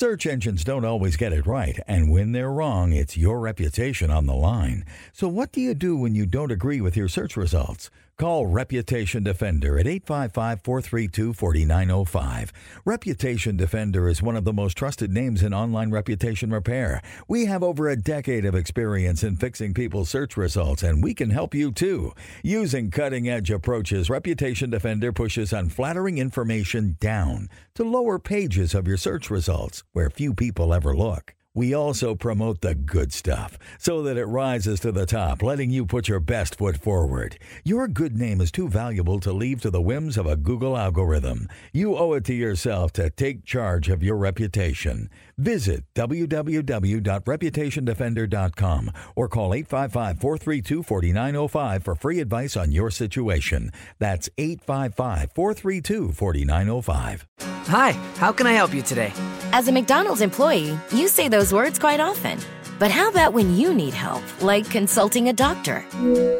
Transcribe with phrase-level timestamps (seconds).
[0.00, 4.26] Search engines don't always get it right, and when they're wrong, it's your reputation on
[4.26, 4.84] the line.
[5.12, 7.90] So, what do you do when you don't agree with your search results?
[8.18, 12.52] Call Reputation Defender at 855 432 4905.
[12.84, 17.00] Reputation Defender is one of the most trusted names in online reputation repair.
[17.28, 21.30] We have over a decade of experience in fixing people's search results, and we can
[21.30, 22.12] help you too.
[22.42, 28.96] Using cutting edge approaches, Reputation Defender pushes unflattering information down to lower pages of your
[28.96, 31.34] search results where few people ever look.
[31.58, 35.86] We also promote the good stuff so that it rises to the top, letting you
[35.86, 37.36] put your best foot forward.
[37.64, 41.48] Your good name is too valuable to leave to the whims of a Google algorithm.
[41.72, 45.10] You owe it to yourself to take charge of your reputation.
[45.38, 53.70] Visit www.reputationdefender.com or call 855 432 4905 for free advice on your situation.
[53.98, 57.26] That's 855 432 4905.
[57.68, 59.12] Hi, how can I help you today?
[59.52, 62.38] As a McDonald's employee, you say those words quite often.
[62.78, 65.84] But how about when you need help, like consulting a doctor?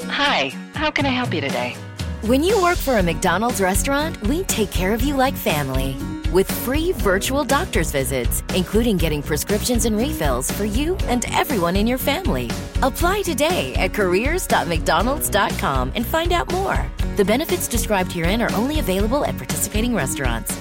[0.08, 1.74] Hi, how can I help you today?
[2.22, 5.96] When you work for a McDonald's restaurant, we take care of you like family.
[6.30, 11.86] With free virtual doctor's visits, including getting prescriptions and refills for you and everyone in
[11.86, 12.50] your family.
[12.82, 16.84] Apply today at careers.mcdonalds.com and find out more.
[17.16, 20.54] The benefits described herein are only available at participating restaurants.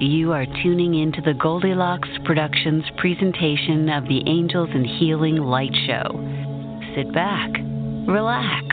[0.00, 6.14] You are tuning into the Goldilocks Productions presentation of the Angels and Healing Light Show.
[6.94, 7.50] Sit back,
[8.06, 8.64] relax,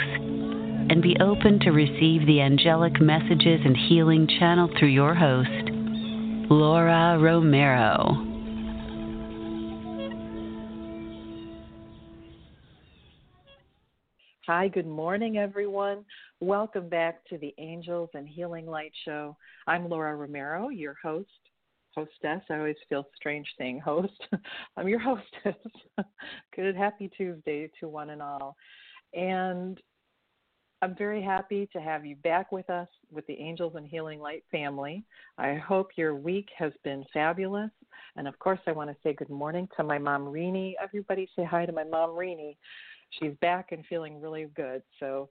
[0.90, 5.50] and be open to receive the angelic messages and healing channeled through your host,
[6.50, 8.34] Laura Romero.
[14.46, 16.06] Hi, good morning, everyone.
[16.40, 19.36] Welcome back to the Angels and Healing Light Show.
[19.66, 21.30] I'm Laura Romero, your host,
[21.96, 22.44] hostess.
[22.52, 24.14] I always feel strange saying host.
[24.78, 25.60] I'm your hostess.
[26.56, 28.56] good, happy Tuesday to one and all.
[29.16, 29.80] And
[30.86, 34.44] I'm very happy to have you back with us with the Angels and Healing Light
[34.52, 35.04] family.
[35.40, 37.72] I hope your week has been fabulous.
[38.18, 40.74] And of course, I want to say good morning to my mom, Rini.
[40.80, 42.56] Everybody say hi to my mom, Rini
[43.20, 44.82] she's back and feeling really good.
[45.00, 45.30] So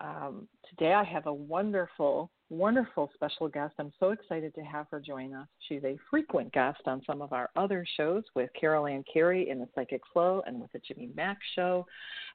[0.00, 3.74] um, today I have a wonderful, wonderful special guest.
[3.78, 5.46] I'm so excited to have her join us.
[5.68, 9.58] She's a frequent guest on some of our other shows with Carol Ann Carey in
[9.58, 11.86] the Psychic Flow and with the Jimmy Mack Show.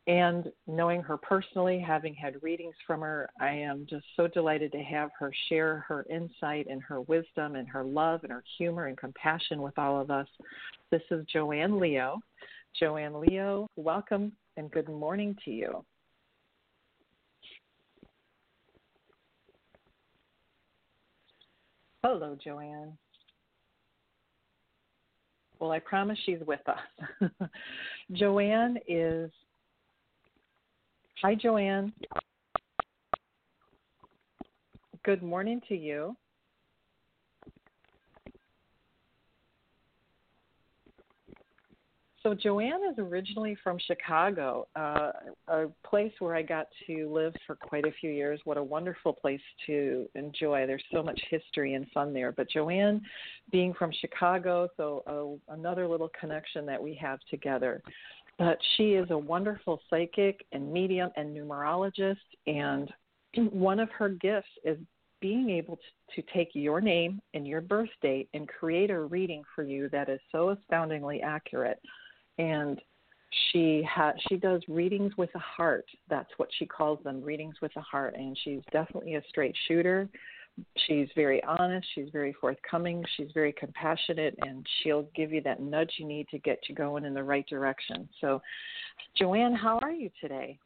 [0.07, 4.83] And knowing her personally, having had readings from her, I am just so delighted to
[4.83, 8.97] have her share her insight and her wisdom and her love and her humor and
[8.97, 10.27] compassion with all of us.
[10.91, 12.19] This is Joanne Leo.
[12.79, 15.83] Joanne Leo, welcome and good morning to you.
[22.03, 22.97] Hello, Joanne.
[25.59, 27.29] Well, I promise she's with us.
[28.13, 29.31] Joanne is.
[31.23, 31.91] Hi, Joanne.
[35.03, 36.15] Good morning to you.
[42.27, 45.11] So Joanne is originally from Chicago, uh,
[45.47, 48.41] a place where I got to live for quite a few years.
[48.43, 50.67] What a wonderful place to enjoy.
[50.67, 52.33] There's so much history and fun there.
[52.33, 53.01] But Joanne,
[53.49, 57.81] being from Chicago, so uh, another little connection that we have together.
[58.37, 62.91] But she is a wonderful psychic and medium and numerologist, and
[63.53, 64.77] one of her gifts is
[65.21, 69.43] being able to, to take your name and your birth date and create a reading
[69.55, 71.79] for you that is so astoundingly accurate.
[72.37, 72.81] And
[73.51, 75.85] she has she does readings with a heart.
[76.09, 78.15] That's what she calls them, readings with a heart.
[78.15, 80.09] And she's definitely a straight shooter.
[80.87, 81.87] She's very honest.
[81.93, 83.03] She's very forthcoming.
[83.15, 87.05] She's very compassionate, and she'll give you that nudge you need to get you going
[87.05, 88.09] in the right direction.
[88.19, 88.41] So,
[89.15, 90.57] Joanne, how are you today?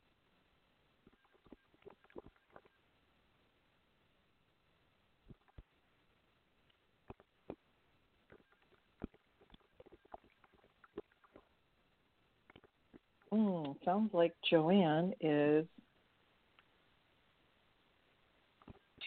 [13.33, 15.65] Mm, sounds like Joanne is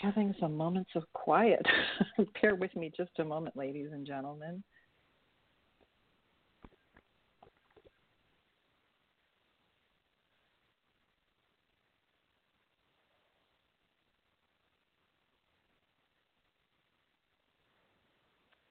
[0.00, 1.64] having some moments of quiet.
[2.42, 4.62] Bear with me just a moment, ladies and gentlemen.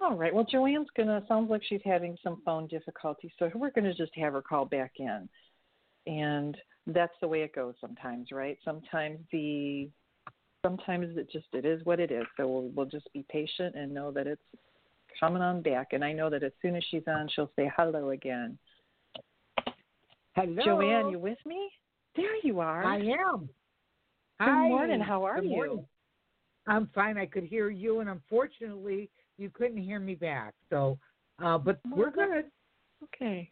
[0.02, 0.34] All right.
[0.34, 4.34] Well, Joanne's gonna sounds like she's having some phone difficulty, so we're gonna just have
[4.34, 5.30] her call back in,
[6.08, 6.58] and
[6.88, 8.58] that's the way it goes sometimes, right?
[8.64, 9.90] Sometimes the
[10.66, 12.26] sometimes it just it is what it is.
[12.38, 14.42] So we'll we'll just be patient and know that it's
[15.20, 15.94] coming on back.
[15.94, 18.58] And I know that as soon as she's on, she'll say hello again.
[20.36, 21.70] Hello, Joanne, you with me?
[22.16, 22.84] There you are.
[22.84, 23.50] I am.
[24.40, 24.68] Good Hi.
[24.68, 25.00] morning.
[25.00, 25.50] How are Good you?
[25.50, 25.86] morning.
[26.66, 27.18] I'm fine.
[27.18, 30.54] I could hear you, and unfortunately, you couldn't hear me back.
[30.70, 30.98] So,
[31.44, 32.46] uh, but we're good.
[33.04, 33.52] Okay.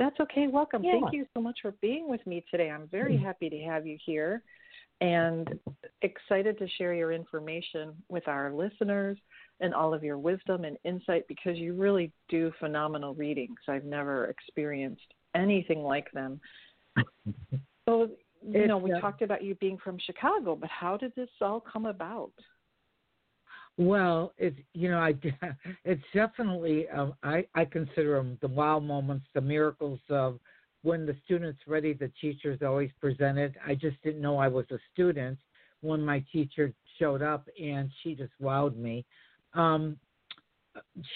[0.00, 0.46] That's okay.
[0.48, 0.82] Welcome.
[0.82, 0.92] Yeah.
[0.92, 2.70] Thank you so much for being with me today.
[2.70, 4.42] I'm very happy to have you here
[5.02, 5.46] and
[6.00, 9.18] excited to share your information with our listeners
[9.60, 13.58] and all of your wisdom and insight because you really do phenomenal readings.
[13.68, 15.02] I've never experienced
[15.36, 16.40] anything like them.
[17.88, 18.08] So,
[18.48, 21.60] you know, we uh, talked about you being from Chicago, but how did this all
[21.60, 22.30] come about?
[23.78, 25.14] Well, it's you know, I
[25.84, 30.38] it's definitely um, I I consider them the wow moments, the miracles of
[30.82, 31.92] when the student's ready.
[31.92, 33.56] The teacher's always presented.
[33.66, 35.38] I just didn't know I was a student
[35.80, 39.04] when my teacher showed up, and she just wowed me.
[39.54, 39.96] Um,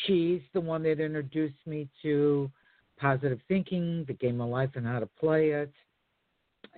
[0.06, 2.50] she's the one that introduced me to
[2.98, 5.72] positive thinking, the game of life, and how to play it.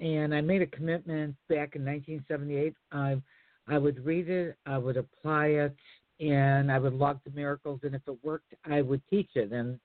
[0.02, 2.74] And I made a commitment back in 1978.
[2.92, 3.22] I
[3.68, 5.76] I would read it, I would apply it,
[6.20, 7.80] and I would log the miracles.
[7.82, 9.52] And if it worked, I would teach it.
[9.52, 9.78] And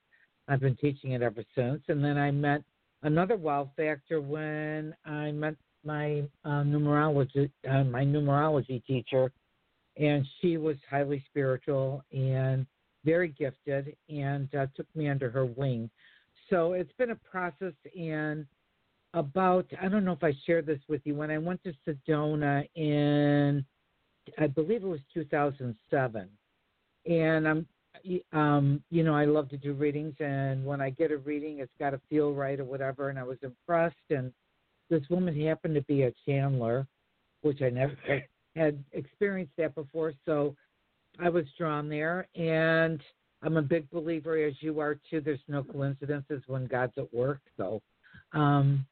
[0.48, 1.81] I've been teaching it ever since.
[1.88, 2.63] And then I met
[3.04, 9.31] another wow factor when I met my uh, numerology, uh, my numerology teacher,
[9.98, 12.66] and she was highly spiritual and
[13.04, 15.89] very gifted, and uh, took me under her wing.
[16.50, 18.45] So it's been a process, and
[19.13, 22.68] about I don't know if I shared this with you when I went to Sedona
[22.75, 23.66] in
[24.38, 26.30] I believe it was 2007,
[27.06, 27.68] and I'm
[28.31, 31.72] um you know I love to do readings, and when I get a reading, it's
[31.80, 33.10] got to feel right or whatever.
[33.10, 34.31] And I was impressed, and
[34.90, 36.88] this woman happened to be a channeler,
[37.41, 37.98] which I never
[38.56, 40.56] had experienced that before, so
[41.20, 43.01] I was drawn there, and
[43.44, 45.20] I'm a big believer, as you are too.
[45.20, 47.82] There's no coincidences when God's at work, so.
[48.34, 48.86] Um,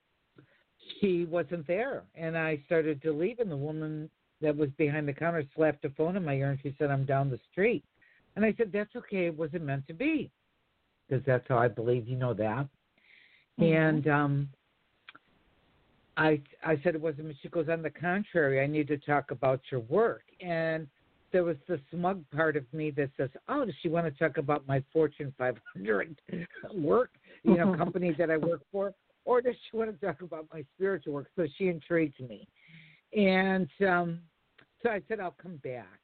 [1.00, 2.04] she wasn't there.
[2.16, 4.10] And I started to leave, and the woman
[4.42, 7.06] that was behind the counter slapped a phone in my ear, and she said, I'm
[7.06, 7.84] down the street.
[8.36, 9.26] And I said, That's okay.
[9.28, 10.30] It wasn't meant to be.
[11.08, 12.08] Because that's how I believe.
[12.08, 12.68] You know that.
[13.60, 13.64] Mm-hmm.
[13.64, 14.50] And um,
[16.16, 17.36] I, I said, It wasn't.
[17.42, 20.24] She goes, On the contrary, I need to talk about your work.
[20.40, 20.88] And
[21.32, 24.38] there was the smug part of me that says, "Oh, does she want to talk
[24.38, 26.20] about my Fortune 500
[26.74, 27.12] work,
[27.44, 28.94] you know, company that I work for,
[29.30, 32.48] or does she want to talk about my spiritual work?" So she intrigued me,
[33.16, 34.20] and um,
[34.82, 36.00] so I said, "I'll come back,"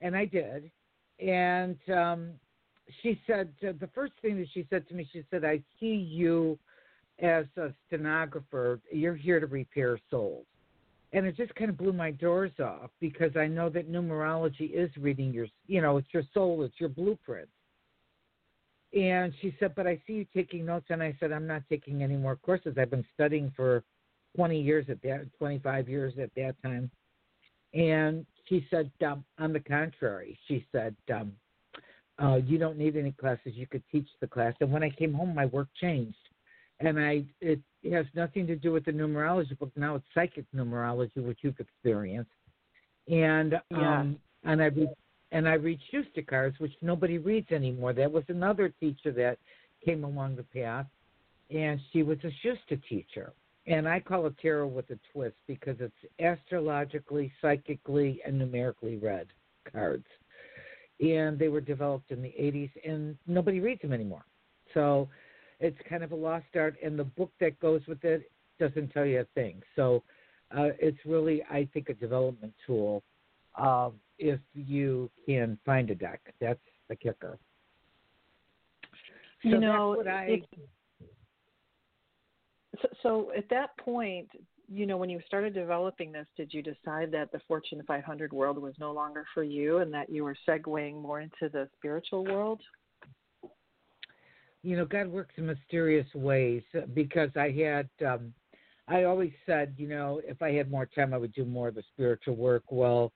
[0.00, 0.70] and I did,
[1.18, 2.30] and um,
[3.02, 5.96] she said uh, the first thing that she said to me, she said, "I see
[5.96, 6.58] you
[7.20, 8.80] as a stenographer.
[8.92, 10.46] You're here to repair souls."
[11.12, 14.90] and it just kind of blew my doors off because I know that numerology is
[14.96, 17.48] reading your, you know, it's your soul, it's your blueprint.
[18.92, 22.02] And she said, "But I see you taking notes." And I said, "I'm not taking
[22.02, 22.76] any more courses.
[22.76, 23.84] I've been studying for
[24.34, 26.90] 20 years at that, 25 years at that time."
[27.72, 31.36] And she said, um, "On the contrary," she said, um,
[32.18, 33.54] uh, "You don't need any classes.
[33.54, 36.16] You could teach the class." And when I came home, my work changed.
[36.80, 37.60] and I it
[37.92, 39.70] has nothing to do with the numerology book.
[39.76, 42.30] Now it's psychic numerology, which you've experienced,
[43.08, 44.00] and yeah.
[44.00, 44.88] um, and I read
[45.32, 47.92] and I read Schuster cards, which nobody reads anymore.
[47.92, 49.38] That was another teacher that
[49.84, 50.86] came along the path,
[51.50, 53.32] and she was a Schuster teacher.
[53.66, 59.26] And I call it tarot with a twist because it's astrologically, psychically, and numerically read
[59.70, 60.06] cards.
[61.00, 64.24] And they were developed in the 80s, and nobody reads them anymore.
[64.74, 65.08] So
[65.60, 69.06] it's kind of a lost art, and the book that goes with it doesn't tell
[69.06, 69.62] you a thing.
[69.76, 70.02] So
[70.50, 73.02] uh, it's really, I think, a development tool
[73.56, 73.90] uh,
[74.20, 76.20] if you can find a deck.
[76.40, 77.38] That's the kicker.
[79.42, 80.42] So you know, I,
[82.82, 84.28] so, so at that point,
[84.68, 88.58] you know, when you started developing this, did you decide that the Fortune 500 world
[88.58, 92.60] was no longer for you and that you were segueing more into the spiritual world?
[94.62, 96.62] You know, God works in mysterious ways
[96.92, 98.34] because I had, um,
[98.86, 101.74] I always said, you know, if I had more time, I would do more of
[101.74, 102.64] the spiritual work.
[102.70, 103.10] Well,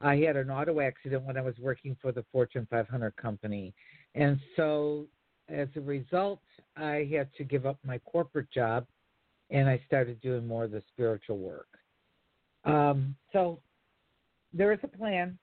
[0.00, 3.72] I had an auto accident when I was working for the Fortune 500 company.
[4.14, 5.06] And so
[5.48, 6.40] as a result,
[6.76, 8.86] I had to give up my corporate job
[9.50, 11.68] and I started doing more of the spiritual work.
[12.64, 13.60] Um, so
[14.52, 15.38] there is a plan.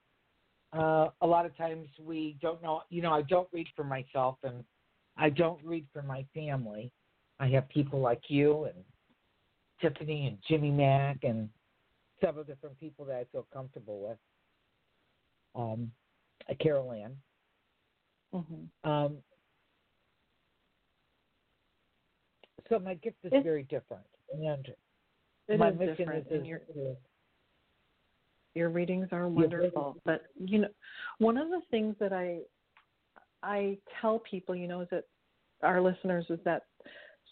[0.74, 4.38] Uh, a lot of times we don't know, you know, I don't read for myself
[4.44, 4.64] and
[5.18, 6.92] I don't read for my family.
[7.40, 8.76] I have people like you and
[9.82, 11.50] Tiffany and Jimmy Mack and
[12.22, 14.18] several different people that I feel comfortable with.
[15.56, 15.92] Um,
[16.60, 17.16] Carol Ann.
[18.34, 18.90] Mm-hmm.
[18.90, 19.18] Um,
[22.70, 26.98] so my gift is it's, very different, and my is mission is, and your, is
[28.56, 29.98] your readings are wonderful.
[30.06, 30.68] But you know,
[31.20, 32.40] one of the things that I
[33.44, 35.04] I tell people, you know, is that
[35.62, 36.64] our listeners is that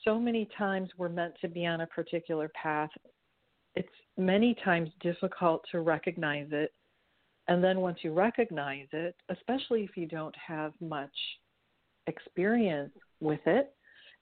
[0.03, 2.89] so many times we're meant to be on a particular path.
[3.75, 3.87] It's
[4.17, 6.73] many times difficult to recognize it.
[7.51, 11.11] And then once you recognize it, especially if you don't have much
[12.07, 13.73] experience with it,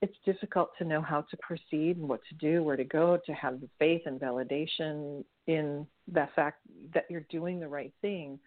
[0.01, 3.33] it's difficult to know how to proceed and what to do, where to go, to
[3.33, 6.61] have the faith and validation in the fact
[6.95, 8.39] that you're doing the right thing.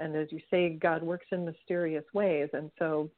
[0.00, 2.48] And as you say, God works in mysterious ways.
[2.52, 3.08] And so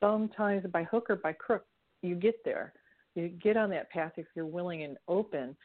[0.00, 1.64] sometimes by hook or by crook,
[2.02, 2.74] you get there.
[3.14, 5.56] You get on that path if you're willing and open.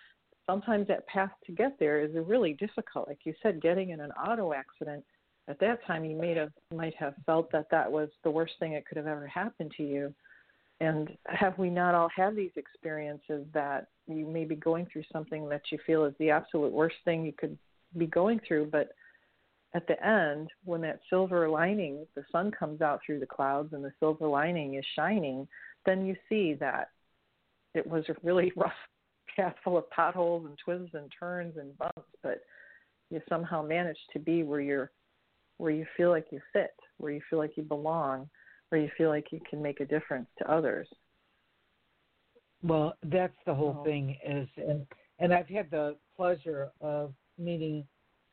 [0.51, 3.08] Sometimes that path to get there is really difficult.
[3.08, 5.03] Like you said, getting in an auto accident.
[5.48, 8.74] At that time, you may have might have felt that that was the worst thing
[8.74, 10.13] that could have ever happened to you
[10.81, 15.48] and have we not all had these experiences that you may be going through something
[15.48, 17.55] that you feel is the absolute worst thing you could
[17.98, 18.89] be going through, but
[19.75, 23.86] at the end, when that silver lining, the sun comes out through the clouds and
[23.86, 25.48] the silver lining is shining,
[25.86, 26.89] then you see that
[27.75, 28.72] it was a really rough
[29.36, 32.42] path full of potholes and twists and turns and bumps, but
[33.10, 34.92] you somehow manage to be where you're
[35.58, 38.28] where you feel like you fit, where you feel like you belong
[38.72, 40.88] where you feel like you can make a difference to others.
[42.64, 43.84] Well, that's the whole oh.
[43.84, 44.86] thing is and
[45.20, 47.86] and I've had the pleasure of meeting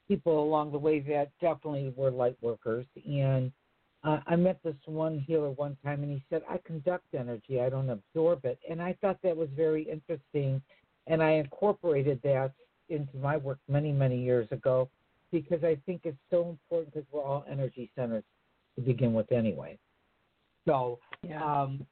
[0.06, 3.52] people along the way that definitely were light workers and
[4.04, 7.68] uh, I met this one healer one time and he said, I conduct energy, I
[7.68, 8.60] don't absorb it.
[8.70, 10.62] And I thought that was very interesting.
[11.08, 12.52] And I incorporated that
[12.88, 14.88] into my work many, many years ago
[15.32, 18.24] because I think it's so important because we're all energy centers
[18.76, 19.78] to begin with anyway.
[20.66, 21.42] So yeah.
[21.42, 21.86] um,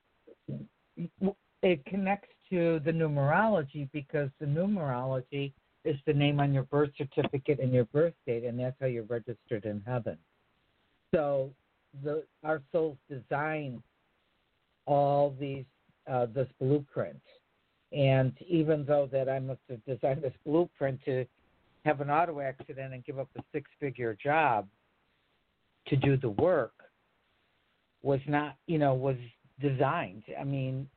[1.63, 5.53] it connects to the numerology because the numerology
[5.85, 9.05] is the name on your birth certificate and your birth date, and that's how you're
[9.05, 10.19] registered in heaven.
[11.15, 11.51] So
[12.03, 13.83] the our souls design
[14.87, 15.65] all these
[16.11, 17.21] uh, this blueprint,
[17.93, 21.25] and even though that I must have designed this blueprint to
[21.85, 24.67] have an auto accident and give up a six figure job
[25.87, 26.73] to do the work,
[28.03, 29.17] was not, you know, was
[29.61, 30.25] designed.
[30.39, 30.89] I mean,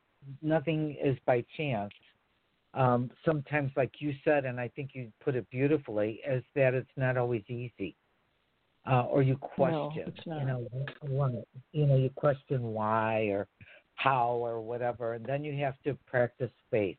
[0.42, 1.92] nothing is by chance.
[2.74, 6.90] Um, sometimes, like you said, and I think you put it beautifully, is that it's
[6.96, 7.96] not always easy,
[8.88, 13.48] uh, or you question, no, you know, you know, you question why or
[14.02, 16.96] how or whatever, and then you have to practice faith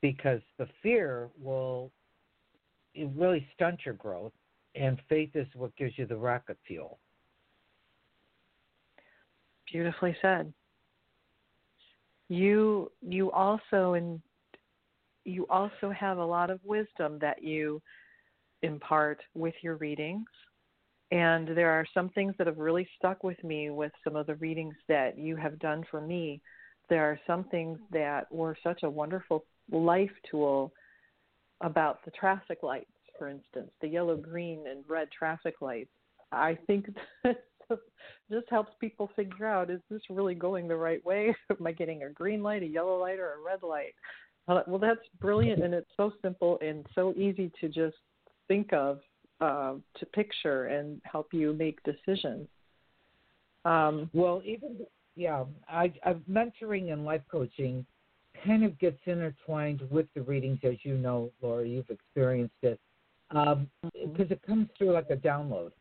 [0.00, 1.92] because the fear will
[2.94, 4.32] it really stunt your growth,
[4.74, 6.98] and faith is what gives you the rocket fuel.
[9.70, 10.52] Beautifully said.
[12.28, 14.20] You you also in
[15.24, 17.80] you also have a lot of wisdom that you
[18.62, 20.26] impart with your readings.
[21.12, 24.34] And there are some things that have really stuck with me with some of the
[24.36, 26.40] readings that you have done for me
[26.88, 30.72] there are some things that were such a wonderful life tool
[31.60, 35.90] about the traffic lights, for instance, the yellow, green, and red traffic lights.
[36.32, 36.86] I think
[37.24, 37.36] that
[38.30, 41.34] just helps people figure out is this really going the right way?
[41.50, 43.94] Am I getting a green light, a yellow light, or a red light?
[44.48, 47.96] Uh, well, that's brilliant, and it's so simple and so easy to just
[48.46, 49.00] think of,
[49.40, 52.48] uh, to picture, and help you make decisions.
[53.64, 54.78] Um, well, even
[55.16, 57.84] yeah, I, I mentoring and life coaching
[58.44, 61.66] kind of gets intertwined with the readings, as you know, Laura.
[61.66, 62.78] You've experienced it
[63.30, 64.22] because um, mm-hmm.
[64.22, 65.72] it comes through like a download,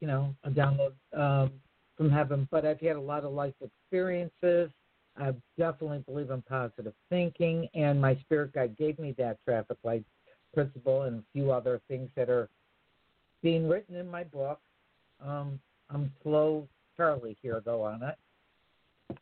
[0.00, 1.52] you know, a download um,
[1.96, 2.48] from heaven.
[2.50, 4.70] But I've had a lot of life experiences.
[5.16, 10.04] I definitely believe in positive thinking, and my spirit guide gave me that traffic light
[10.52, 12.48] principle and a few other things that are
[13.44, 14.58] being written in my book.
[15.24, 15.60] Um,
[15.90, 19.18] I'm slow Charlie here though on it.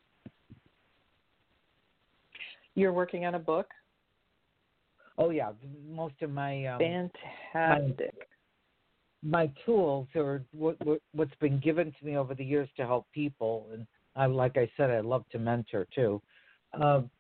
[2.75, 3.67] You're working on a book.
[5.19, 5.50] Oh yeah,
[5.91, 8.14] most of my um, fantastic.
[9.23, 12.87] My, my tools are what, what what's been given to me over the years to
[12.87, 13.87] help people, and
[14.17, 16.23] I like I said, I love to mentor too.
[16.81, 17.11] Um,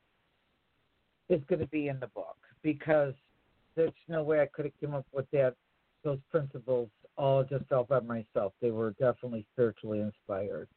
[1.28, 3.12] it's going to be in the book because
[3.74, 5.54] there's no way I could have come up with that
[6.04, 8.52] those principles all just all by myself.
[8.60, 10.68] They were definitely spiritually inspired.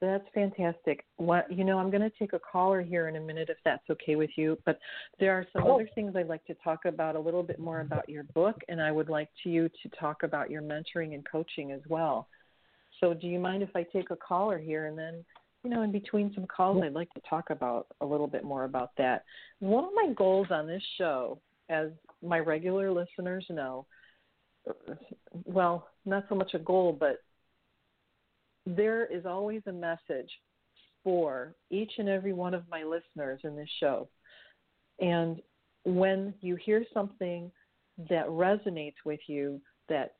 [0.00, 1.04] That's fantastic.
[1.16, 3.82] What you know, I'm going to take a caller here in a minute if that's
[3.90, 4.58] okay with you.
[4.66, 4.78] But
[5.18, 8.08] there are some other things I'd like to talk about a little bit more about
[8.08, 11.72] your book, and I would like to you to talk about your mentoring and coaching
[11.72, 12.28] as well.
[13.00, 15.24] So, do you mind if I take a caller here and then,
[15.64, 18.64] you know, in between some calls, I'd like to talk about a little bit more
[18.64, 19.24] about that.
[19.60, 21.88] One of my goals on this show, as
[22.22, 23.86] my regular listeners know,
[25.44, 27.22] well, not so much a goal, but
[28.66, 30.30] there is always a message
[31.04, 34.08] for each and every one of my listeners in this show.
[34.98, 35.40] And
[35.84, 37.50] when you hear something
[38.10, 40.14] that resonates with you, that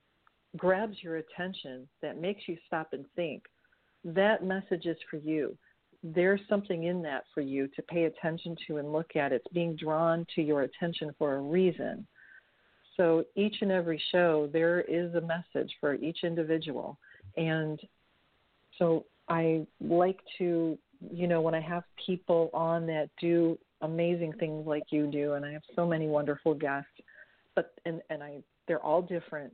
[0.57, 3.43] grabs your attention, that makes you stop and think,
[4.05, 5.59] that message is for you.
[6.15, 9.33] There's something in that for you to pay attention to and look at.
[9.33, 12.07] It's being drawn to your attention for a reason.
[12.97, 16.99] So each and every show, there is a message for each individual.
[17.37, 17.79] And
[18.79, 20.79] so I like to,
[21.11, 25.45] you know, when I have people on that do amazing things like you do, and
[25.45, 26.91] I have so many wonderful guests,
[27.55, 29.53] but and and I they're all different.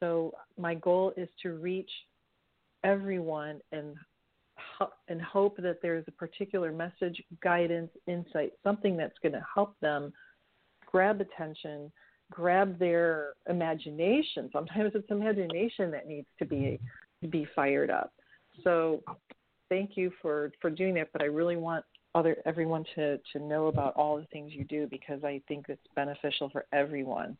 [0.00, 1.90] So my goal is to reach
[2.82, 3.94] everyone and
[5.08, 10.12] and hope that there's a particular message, guidance, insight, something that's going to help them
[10.86, 11.90] grab attention,
[12.30, 14.50] grab their imagination.
[14.52, 16.80] Sometimes it's imagination that needs to be
[17.22, 18.12] to be fired up.
[18.62, 19.02] So
[19.68, 21.08] thank you for for doing that.
[21.12, 21.84] But I really want
[22.14, 25.86] other everyone to to know about all the things you do because I think it's
[25.94, 27.36] beneficial for everyone.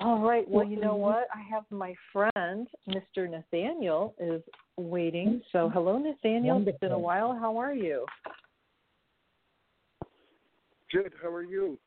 [0.00, 0.48] All right.
[0.48, 1.02] Well, you know mm-hmm.
[1.02, 1.28] what?
[1.34, 3.28] I have my friend, Mr.
[3.28, 4.42] Nathaniel, is
[4.80, 5.42] waiting.
[5.52, 6.56] So, hello, Nathaniel.
[6.56, 6.72] Wonderful.
[6.74, 7.36] It's been a while.
[7.38, 8.06] How are you?
[10.92, 11.12] Good.
[11.22, 11.78] How are you?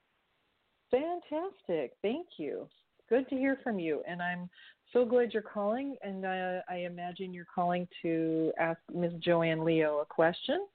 [0.91, 1.93] Fantastic.
[2.01, 2.67] Thank you.
[3.09, 4.01] Good to hear from you.
[4.07, 4.49] And I'm
[4.93, 9.13] so glad you're calling, and uh, I imagine you're calling to ask Ms.
[9.19, 10.67] Joanne Leo a question.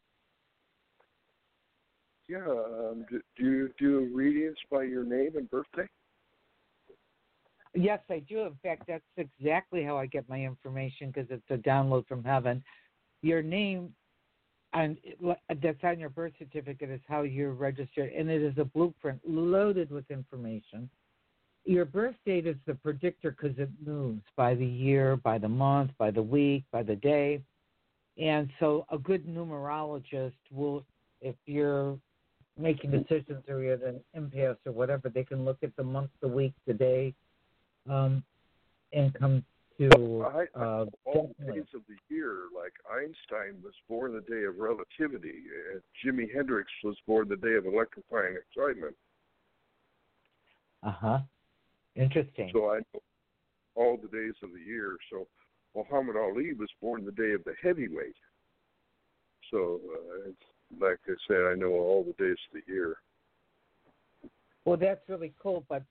[2.28, 2.38] Yeah.
[2.38, 5.88] Um, do, do you do readings by your name and birthday?
[7.80, 8.42] Yes, I do.
[8.42, 12.62] In fact, that's exactly how I get my information because it's a download from heaven.
[13.22, 13.94] Your name
[14.74, 14.98] and
[15.62, 19.90] that's on your birth certificate is how you're registered, and it is a blueprint loaded
[19.90, 20.90] with information
[21.68, 25.90] your birth date is the predictor because it moves by the year, by the month,
[25.98, 27.42] by the week, by the day.
[28.16, 30.84] And so a good numerologist will,
[31.20, 31.98] if you're
[32.58, 36.10] making decisions or you're at an impasse or whatever, they can look at the month,
[36.22, 37.14] the week, the day,
[37.88, 38.22] um,
[38.92, 39.44] and come
[39.78, 42.44] to I, I, uh, all days of the year.
[42.54, 47.54] Like Einstein was born the day of relativity, and Jimi Hendrix was born the day
[47.54, 48.94] of electrifying excitement.
[50.82, 51.18] Uh huh.
[51.96, 52.50] Interesting.
[52.52, 53.00] So I know
[53.74, 54.96] all the days of the year.
[55.10, 55.26] So
[55.74, 58.16] Muhammad Ali was born the day of the heavyweight.
[59.50, 62.96] So uh, it's, like I said, I know all the days of the year.
[64.68, 65.64] Well, that's really cool.
[65.66, 65.82] But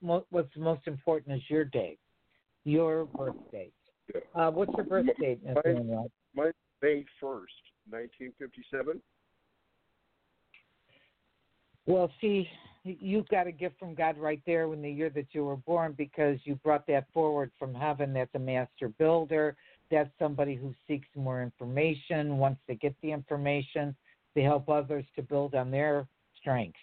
[0.00, 2.00] what's most important is your date,
[2.64, 3.72] your birth date.
[4.12, 4.20] Yeah.
[4.34, 6.10] Uh, what's your birth date, Nathaniel?
[6.34, 6.50] My,
[6.82, 7.52] May first,
[7.88, 9.00] nineteen fifty-seven.
[11.86, 12.48] Well, see,
[12.82, 15.94] you've got a gift from God right there in the year that you were born
[15.96, 18.12] because you brought that forward from heaven.
[18.12, 19.56] That's a master builder.
[19.90, 22.38] that's somebody who seeks more information.
[22.38, 23.94] Once they get the information,
[24.34, 26.06] they help others to build on their
[26.40, 26.78] strengths.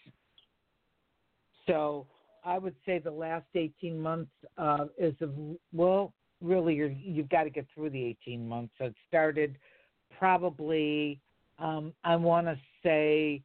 [1.68, 2.08] So
[2.44, 5.30] I would say the last 18 months uh, is a,
[5.74, 8.74] well, really you're, you've got to get through the 18 months.
[8.78, 9.58] So it started
[10.18, 11.20] probably
[11.60, 13.42] um, I want to say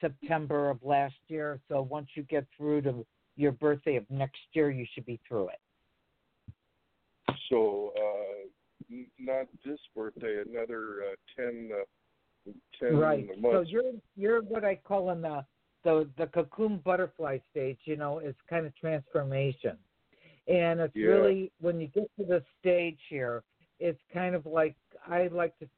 [0.00, 1.60] September of last year.
[1.68, 3.06] So once you get through to
[3.36, 7.34] your birthday of next year, you should be through it.
[7.48, 13.28] So uh, not this birthday, another uh, 10, uh, 10 right.
[13.42, 15.44] So you're you're what I call in the
[15.84, 17.78] the the cocoon butterfly stage.
[17.84, 19.76] You know, is kind of transformation,
[20.48, 21.08] and it's Yeah.
[21.08, 23.42] really when you get to the stage here,
[23.78, 25.68] it's kind of like I like to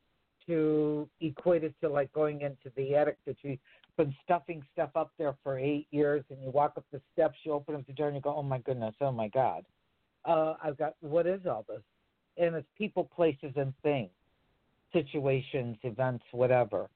[0.47, 3.59] to equate it to like going into the attic that you've
[3.97, 7.53] been stuffing stuff up there for eight years, and you walk up the steps, you
[7.53, 9.65] open up the door, and you go, "Oh my goodness, oh my God,
[10.25, 11.83] uh, I've got what is all this?"
[12.37, 14.11] And it's people, places, and things,
[14.93, 16.91] situations, events, whatever.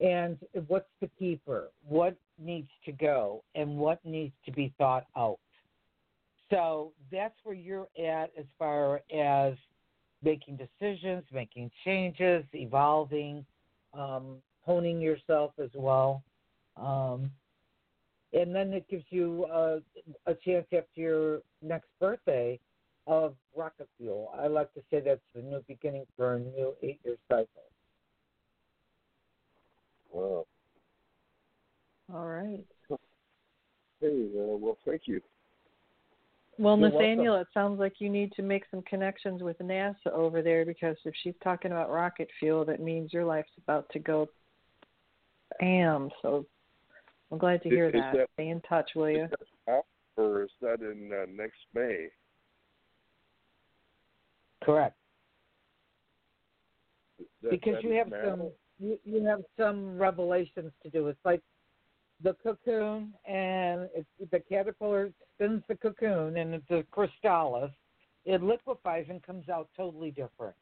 [0.00, 1.70] And what's the keeper?
[1.86, 5.38] What needs to go, and what needs to be thought out?
[6.50, 9.54] So that's where you're at as far as
[10.22, 13.44] making decisions, making changes, evolving,
[13.92, 16.22] um, honing yourself as well.
[16.76, 17.30] Um,
[18.32, 22.58] and then it gives you a chance after your next birthday
[23.06, 24.32] of rocket fuel.
[24.36, 27.48] I like to say that's the new beginning for a new eight year cycle.
[30.10, 30.46] Wow.
[32.12, 32.64] All right.
[34.00, 35.20] Hey, uh, well, thank you.
[36.58, 40.40] Well, You're Nathaniel, it sounds like you need to make some connections with NASA over
[40.40, 44.28] there because if she's talking about rocket fuel, that means your life's about to go
[45.60, 46.10] am.
[46.22, 46.46] So
[47.32, 48.12] I'm glad to hear Is that.
[48.14, 49.28] that- Stay in touch, will you?
[49.28, 49.86] That out,
[50.16, 52.08] or is that in uh, next May?
[54.62, 54.96] Correct.
[57.42, 58.24] That- because that you have now?
[58.24, 61.08] some you, you have some revelations to do.
[61.08, 61.40] It's like
[62.22, 67.70] the cocoon, and it's, the caterpillar spins the cocoon, and it's a chrysalis.
[68.24, 70.54] It liquefies and comes out totally different.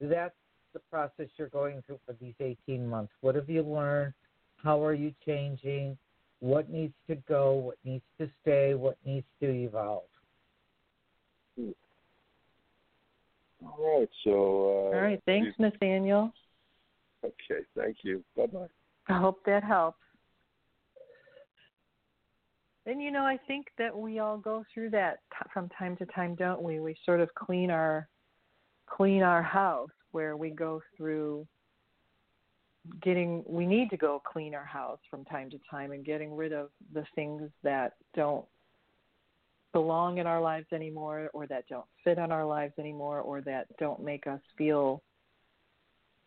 [0.00, 0.34] That's
[0.72, 3.12] the process you're going through for these 18 months.
[3.20, 4.14] What have you learned?
[4.56, 5.96] How are you changing?
[6.40, 7.54] What needs to go?
[7.54, 8.74] What needs to stay?
[8.74, 10.02] What needs to evolve?
[13.62, 14.08] All right.
[14.24, 14.30] So.
[14.30, 15.20] Uh, All right.
[15.24, 16.32] Thanks, Nathaniel.
[17.24, 17.64] Okay.
[17.76, 18.22] Thank you.
[18.36, 18.66] Bye bye.
[19.08, 19.98] I hope that helps.
[22.86, 26.06] And you know, I think that we all go through that t- from time to
[26.06, 26.78] time, don't we?
[26.78, 28.08] We sort of clean our
[28.86, 31.46] clean our house where we go through
[33.02, 36.52] getting we need to go clean our house from time to time and getting rid
[36.52, 38.44] of the things that don't
[39.72, 43.66] belong in our lives anymore or that don't fit on our lives anymore or that
[43.78, 45.02] don't make us feel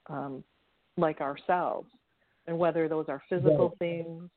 [0.08, 0.43] um,
[0.98, 1.89] like ourselves
[2.48, 4.30] and whether those are physical things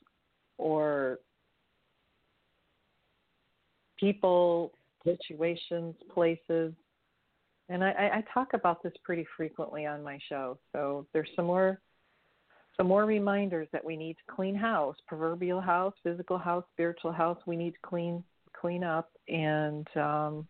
[0.58, 1.18] or
[4.02, 4.72] people,
[5.04, 6.74] situations, places.
[7.68, 10.58] And I, I, I talk about this pretty frequently on my show.
[10.72, 11.80] So there's some more
[12.76, 17.38] some more reminders that we need to clean house, proverbial house, physical house, spiritual house.
[17.46, 18.24] We need to clean
[18.58, 20.46] clean up and um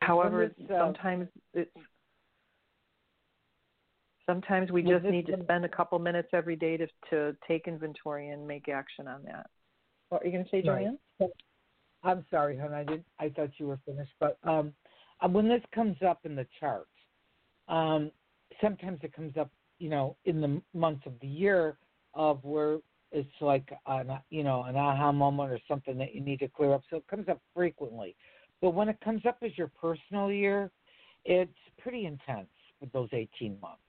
[0.00, 1.70] however it's, uh, sometimes it's
[4.26, 8.30] sometimes we just need to spend a couple minutes every day to to take inventory
[8.30, 9.46] and make action on that.
[10.08, 10.98] What are you going to say, Joanne?
[11.20, 11.30] Right.
[12.04, 12.72] I'm sorry, hon.
[12.72, 13.04] I did.
[13.18, 14.74] I thought you were finished, but um,
[15.20, 16.90] uh, when this comes up in the charts,
[17.68, 18.10] um,
[18.60, 21.78] sometimes it comes up, you know, in the months of the year
[22.12, 22.78] of where
[23.10, 26.74] it's like an, you know, an aha moment or something that you need to clear
[26.74, 26.82] up.
[26.90, 28.14] So it comes up frequently,
[28.60, 30.70] but when it comes up as your personal year,
[31.24, 32.48] it's pretty intense
[32.80, 33.80] with those 18 months.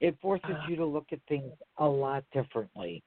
[0.00, 0.68] It forces Ah.
[0.68, 3.02] you to look at things a lot differently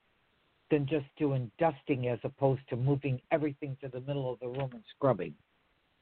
[0.69, 4.69] than just doing dusting as opposed to moving everything to the middle of the room
[4.73, 5.33] and scrubbing.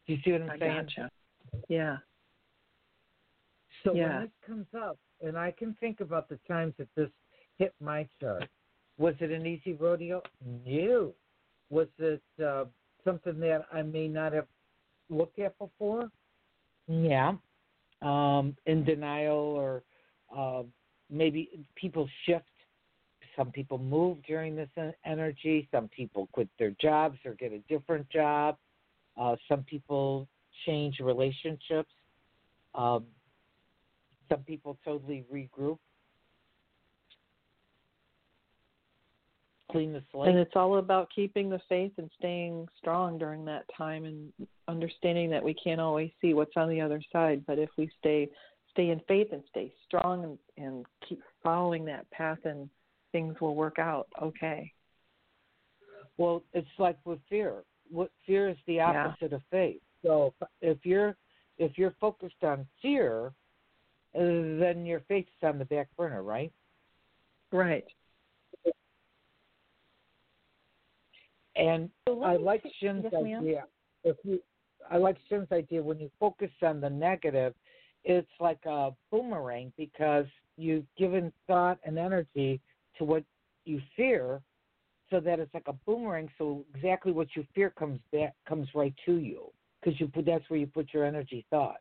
[0.07, 0.83] Do you see what I'm I saying?
[0.83, 1.11] gotcha.
[1.67, 1.97] Yeah.
[3.83, 4.17] So Yeah.
[4.17, 7.09] when this comes up, and I can think about the times that this
[7.57, 8.49] hit my chart,
[8.97, 10.21] was it an easy rodeo?
[10.65, 11.13] No.
[11.69, 12.65] Was it uh,
[13.03, 14.47] something that I may not have
[15.09, 16.09] looked at before?
[16.87, 17.33] Yeah.
[18.01, 19.83] Um, in denial or
[20.35, 20.63] uh,
[21.09, 22.45] maybe people shift.
[23.35, 24.69] Some people move during this
[25.05, 25.67] energy.
[25.71, 28.57] Some people quit their jobs or get a different job.
[29.17, 30.27] Uh, some people
[30.65, 31.91] change relationships.
[32.73, 33.05] Um,
[34.29, 35.77] some people totally regroup,
[39.71, 40.29] clean the slate.
[40.29, 44.31] And it's all about keeping the faith and staying strong during that time and
[44.67, 47.43] understanding that we can't always see what's on the other side.
[47.45, 48.29] But if we stay
[48.71, 52.69] stay in faith and stay strong and, and keep following that path and
[53.15, 54.69] things will work out okay.
[56.17, 57.63] Well, it's like with fear.
[57.89, 59.35] What fear is the opposite yeah.
[59.37, 59.79] of faith.
[60.03, 61.15] So if you're
[61.57, 66.51] if you're focused on fear, uh, then your faith is on the back burner, right?
[67.53, 67.85] Right.
[71.55, 73.63] And I like Shinn's yes, idea.
[74.03, 74.41] If you,
[74.91, 77.53] I like Shinn's idea when you focus on the negative,
[78.03, 80.25] it's like a boomerang because
[80.57, 82.59] you've given thought and energy
[82.97, 83.23] to what
[83.65, 84.41] you fear,
[85.09, 86.29] so that it's like a boomerang.
[86.37, 90.49] So exactly what you fear comes back, comes right to you because you put that's
[90.49, 91.77] where you put your energy thought.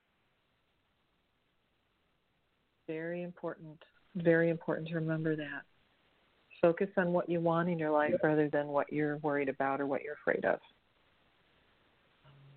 [2.86, 3.82] Very important.
[4.14, 5.62] Very important to remember that.
[6.60, 8.28] Focus on what you want in your life yeah.
[8.28, 10.58] rather than what you're worried about or what you're afraid of.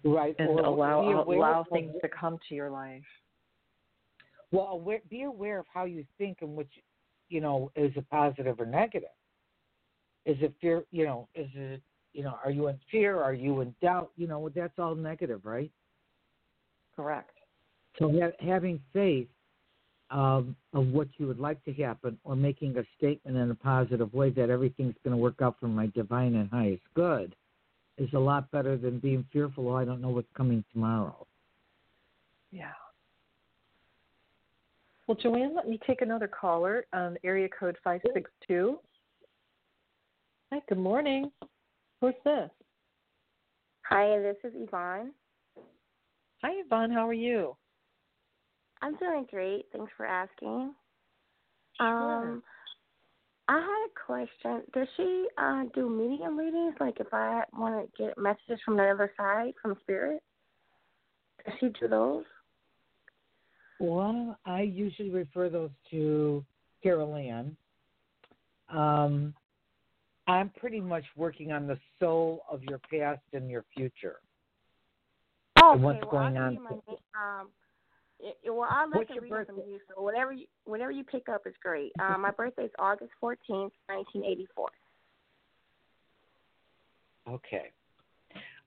[0.04, 0.36] Right.
[0.40, 3.04] And or allow allow things to come to your life.
[4.52, 6.82] Well, aware, be aware of how you think and which, you
[7.30, 9.10] know, is it positive or negative.
[10.26, 10.84] Is it fear?
[10.92, 11.82] You know, is it
[12.14, 13.22] you know, are you in fear?
[13.22, 14.12] Are you in doubt?
[14.18, 15.72] You know, that's all negative, right?
[16.96, 17.30] Correct.
[18.00, 19.28] So ha- having faith
[20.10, 24.14] um, of what you would like to happen, or making a statement in a positive
[24.14, 27.36] way that everything's going to work out for my divine and highest good,
[27.98, 29.70] is a lot better than being fearful.
[29.70, 31.28] Oh, I don't know what's coming tomorrow.
[32.52, 32.72] Yeah.
[35.08, 36.86] Well, Joanne, let me take another caller.
[36.92, 38.80] Um, area code five six two.
[40.52, 40.60] Hi.
[40.68, 41.32] Good morning.
[42.02, 42.50] Who's this?
[43.90, 45.14] Hi, this is Yvonne.
[46.44, 46.92] Hi, Yvonne.
[46.92, 47.56] How are you?
[48.82, 49.66] I'm doing great.
[49.72, 50.74] Thanks for asking.
[51.78, 51.88] Sure.
[51.88, 52.44] Um,
[53.48, 54.64] I had a question.
[54.74, 56.76] Does she uh, do medium readings?
[56.80, 60.22] Like if I want to get messages from the other side, from spirit,
[61.46, 62.26] does she do those?
[63.80, 66.44] Well, I usually refer those to
[66.82, 67.56] Carol Ann.
[68.70, 69.34] Um,
[70.28, 74.18] I'm pretty much working on the soul of your past and your future.
[75.62, 76.54] Oh, and what's well, going I'll on?
[76.54, 76.72] You my,
[77.16, 77.48] um,
[78.20, 79.54] it, well, I'll let What's the read birthday?
[79.54, 79.80] from you.
[79.88, 81.94] So whatever you, whatever you pick up is great.
[82.00, 84.70] Um, my birthday is August fourteenth, nineteen eighty four.
[87.30, 87.72] Okay.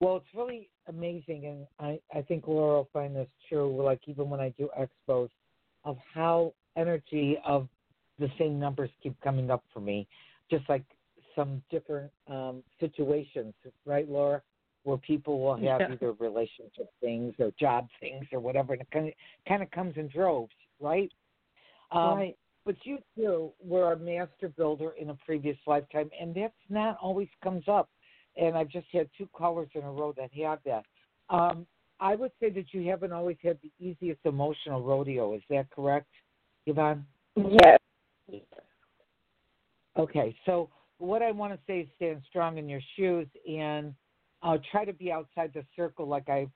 [0.01, 3.83] Well, it's really amazing, and I, I think Laura will find this true.
[3.83, 5.29] Like even when I do expos,
[5.85, 7.69] of how energy of
[8.19, 10.07] the same numbers keep coming up for me,
[10.51, 10.85] just like
[11.37, 14.43] some different um, situations, right, Laura,
[14.85, 15.93] where people will have Yeah.
[15.93, 19.15] either relationship things or job things or whatever, and it kind of,
[19.47, 21.13] kind of comes in droves, right?
[21.93, 22.37] Um, right.
[22.65, 27.29] But you too were a master builder in a previous lifetime, and that's not always
[27.43, 27.89] comes up.
[28.37, 30.85] And I've just had two callers in a row that have that.
[31.29, 31.67] Um,
[32.01, 35.35] I would say that you haven't always had the easiest emotional rodeo.
[35.35, 36.09] Is that correct,
[36.67, 37.05] Yvonne?
[37.37, 37.79] Yes.
[39.99, 43.95] Okay, so what I want to say is stand strong in your shoes and
[44.43, 46.51] uh, try to be outside the circle, like I've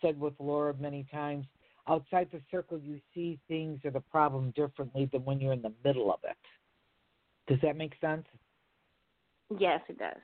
[0.00, 1.46] said with Laura many times.
[1.88, 5.72] Outside the circle, you see things or the problem differently than when you're in the
[5.84, 6.36] middle of it.
[7.48, 8.24] Does that make sense?
[9.58, 10.20] Yes, it does.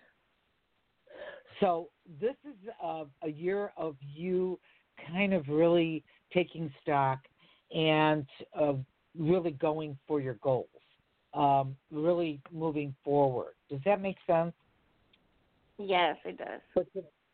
[1.61, 1.88] So
[2.21, 4.59] this is a, a year of you
[5.11, 7.21] kind of really taking stock
[7.75, 8.27] and
[8.59, 8.75] uh,
[9.19, 10.69] really going for your goals,
[11.35, 13.55] um, really moving forward.
[13.71, 14.53] Does that make sense?
[15.79, 16.61] Yes, it does.
[16.75, 16.87] But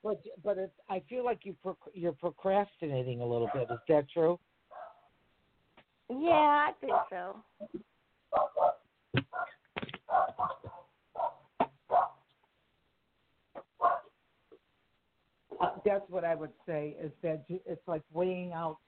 [0.03, 3.69] but but it, I feel like you proc- you're procrastinating a little bit.
[3.71, 4.39] Is that true?
[6.09, 7.37] Yeah, I think so.
[15.61, 16.97] Uh, that's what I would say.
[17.03, 18.79] Is that it's like weighing out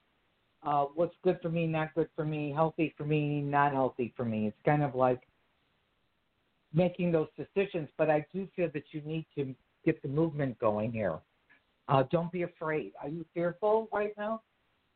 [0.63, 4.25] uh, what's good for me, not good for me, healthy for me, not healthy for
[4.25, 4.47] me.
[4.47, 5.21] It's kind of like
[6.73, 7.89] making those decisions.
[7.97, 9.53] But I do feel that you need to
[9.85, 11.19] get the movement going here.
[11.87, 12.93] Uh, don't be afraid.
[13.01, 14.41] Are you fearful right now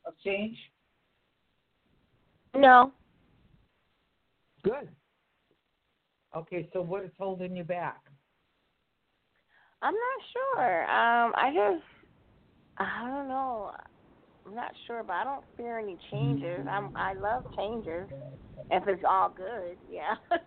[0.06, 0.58] of change?
[2.56, 2.92] No.
[4.64, 4.90] Good.
[6.36, 8.02] Okay, so what is holding you back?
[9.82, 10.82] I'm not sure.
[10.84, 11.84] Um, I just,
[12.80, 13.72] I don't know.
[14.46, 16.66] I'm not sure, but I don't fear any changes.
[16.70, 18.10] I'm, I love changes
[18.72, 19.78] if it's all good.
[19.92, 20.16] Yeah.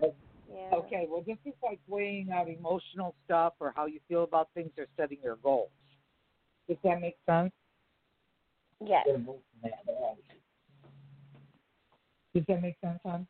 [0.00, 0.74] yeah.
[0.74, 4.70] Okay, well, this is like weighing out emotional stuff or how you feel about things
[4.76, 5.70] or setting your goals.
[6.68, 7.52] Does that make sense?
[8.84, 9.06] Yes.
[12.34, 13.26] Does that make sense, hon?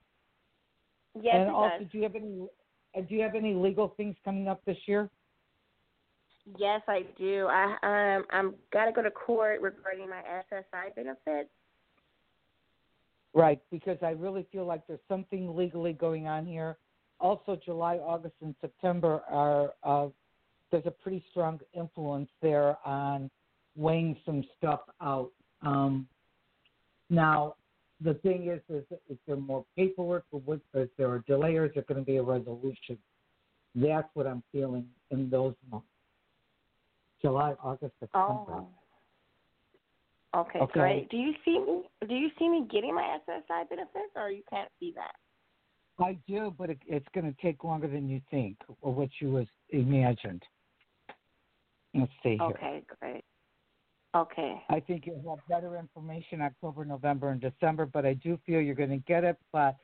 [1.21, 1.89] Yes, and also, does.
[1.93, 2.47] do you have any?
[2.97, 5.09] uh, Do you have any legal things coming up this year?
[6.57, 7.47] Yes, I do.
[7.51, 11.51] I um I'm gotta go to court regarding my SSI benefits.
[13.35, 16.79] Right, because I really feel like there's something legally going on here.
[17.21, 20.09] Also, July, August, and September are uh,
[20.71, 23.31] there's a pretty strong influence there on
[23.77, 25.31] weighing some stuff out.
[25.63, 26.09] Um,
[27.11, 27.55] now,
[28.01, 30.43] the thing is, is, is there more paperwork, or
[30.75, 32.99] is there a delay, or is there going to be a resolution?
[33.75, 35.87] That's what I'm feeling in those months.
[37.23, 38.65] July, August, September.
[38.65, 38.69] Oh.
[40.37, 40.81] Okay, Okay.
[40.81, 41.09] great.
[41.11, 41.83] Do you see me?
[42.07, 45.15] Do you see me getting my SSI benefits, or you can't see that?
[45.99, 49.31] I do, but it, it's going to take longer than you think, or what you
[49.31, 50.43] was imagined.
[51.95, 52.47] Let's see here.
[52.47, 53.25] Okay, great.
[54.15, 54.63] Okay.
[54.69, 58.75] I think you'll have better information October, November, and December, but I do feel you're
[58.75, 59.39] going to get it.
[59.53, 59.77] But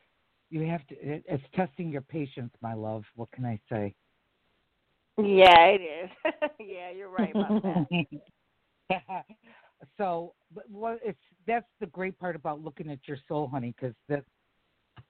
[0.51, 0.95] you have to.
[0.97, 3.03] It, it's testing your patience, my love.
[3.17, 3.95] What can I say?
[5.19, 6.11] Yeah, it is.
[6.61, 7.87] yeah, you're right about that.
[9.99, 13.95] so, but what it's that's the great part about looking at your soul, honey, because
[14.09, 14.27] that's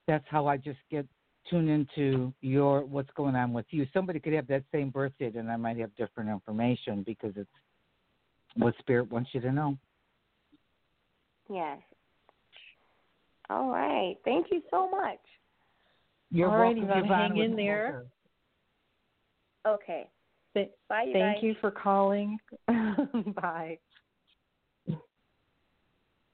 [0.07, 1.07] that's how I just get
[1.49, 3.87] tuned into your what's going on with you.
[3.95, 7.49] Somebody could have that same birth date, and I might have different information because it's
[8.57, 9.79] what spirit wants you to know.
[11.51, 11.79] yes.
[13.51, 14.17] All right.
[14.25, 15.19] Thank you so much.
[16.31, 17.85] You're All right, welcome, Yvonne, Yvonne, hang in there.
[17.91, 18.07] pleasure.
[19.67, 20.09] Okay.
[20.55, 21.45] Th- Bye, you Thank guys.
[21.45, 22.39] you for calling.
[22.69, 23.79] Bye.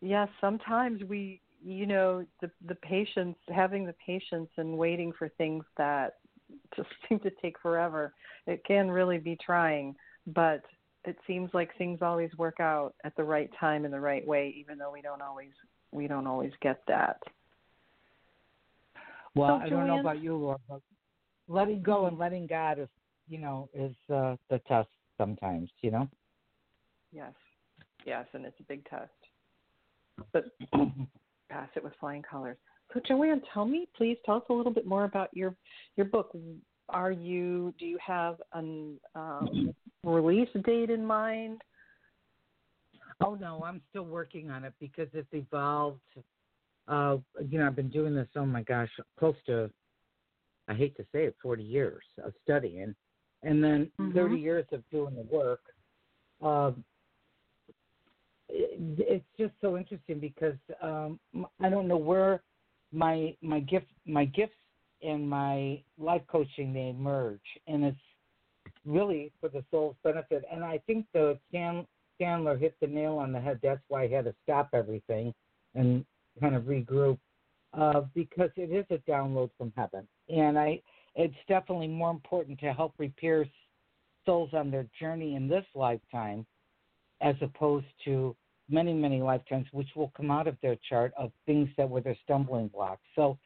[0.03, 5.65] Yes, sometimes we, you know, the the patience, having the patience and waiting for things
[5.77, 6.15] that
[6.77, 8.15] just seem to take forever.
[8.47, 9.95] It can really be trying,
[10.27, 10.63] but
[11.05, 14.55] it seems like things always work out at the right time in the right way,
[14.59, 15.53] even though we don't always
[15.93, 17.19] we don't always get that.
[19.35, 20.81] Well, So, I don't know about you, Laura, but
[21.49, 22.89] letting go and letting God is,
[23.31, 25.71] you know, is uh, the test sometimes.
[25.81, 26.09] You know.
[27.13, 27.33] Yes,
[28.05, 29.11] yes, and it's a big test,
[30.33, 30.45] but
[31.51, 32.59] pass it with flying colors.
[32.93, 35.55] So, Joanne, tell me, please, tell us a little bit more about your
[35.97, 36.37] your book.
[36.89, 41.63] Are you do you have an um, release date in mind?
[43.25, 46.01] Oh no, I'm still working on it because it's evolved.
[46.89, 48.29] Uh, you know, I've been doing this.
[48.35, 48.89] Oh my gosh,
[49.19, 49.71] close to,
[50.67, 52.95] I hate to say it, 40 years of studying,
[53.43, 54.15] and then Mhm.
[54.15, 55.75] 30 years of doing the work.
[56.41, 56.85] Um,
[58.49, 61.21] it, it's just so interesting because um,
[61.61, 62.43] I don't know where
[62.93, 64.57] my my gift my gifts
[65.03, 68.01] and my life coaching they merge, and it's
[68.85, 70.45] really for the soul's benefit.
[70.51, 71.87] And I think the Stan,
[72.21, 73.61] Sandler hit the nail on the head.
[73.63, 75.33] That's why I had to stop everything
[75.75, 76.05] and
[76.41, 77.19] kind of regroup
[77.73, 80.83] uh, because it is a download from heaven, and I
[81.15, 83.47] it's definitely more important to help repair
[84.27, 86.47] souls on their journey in this lifetime
[87.21, 88.37] as opposed to
[88.69, 92.17] many many lifetimes which will come out of their chart of things that were their
[92.25, 93.39] stumbling blocks so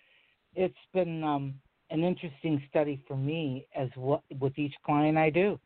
[0.55, 1.55] it's been um,
[1.91, 5.59] an interesting study for me as what with each client I do.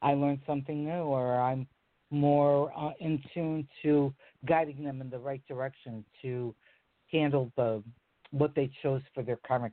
[0.00, 1.66] I learn something new, or I'm
[2.10, 4.14] more uh, in tune to
[4.46, 6.54] guiding them in the right direction to
[7.10, 7.82] handle the
[8.30, 9.72] what they chose for their karmic.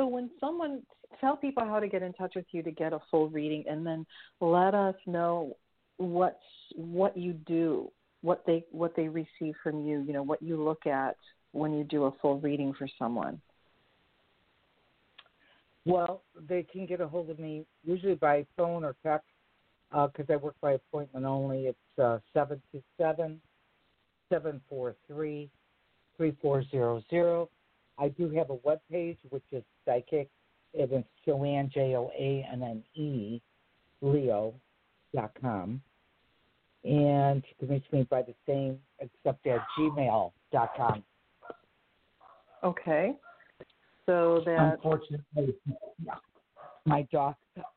[0.00, 0.80] So, when someone
[1.20, 3.86] tell people how to get in touch with you to get a full reading, and
[3.86, 4.06] then
[4.40, 5.58] let us know
[5.98, 6.38] what's
[6.74, 10.00] what you do, what they what they receive from you.
[10.00, 11.16] You know what you look at
[11.52, 13.42] when you do a full reading for someone.
[15.84, 19.28] Well, they can get a hold of me usually by phone or text
[19.90, 21.66] because I work by appointment only.
[21.66, 23.38] It's uh, 727
[24.30, 25.50] 743
[26.16, 27.48] 3400.
[27.98, 30.28] I do have a web page which is psychic.
[30.72, 33.40] It is Joanne, J O A N N E,
[34.00, 34.54] Leo
[35.14, 35.82] dot com.
[36.84, 41.02] And you can reach me by the same, except at gmail dot com.
[42.62, 43.14] Okay.
[44.06, 45.54] So that Unfortunately,
[46.86, 47.34] my dog,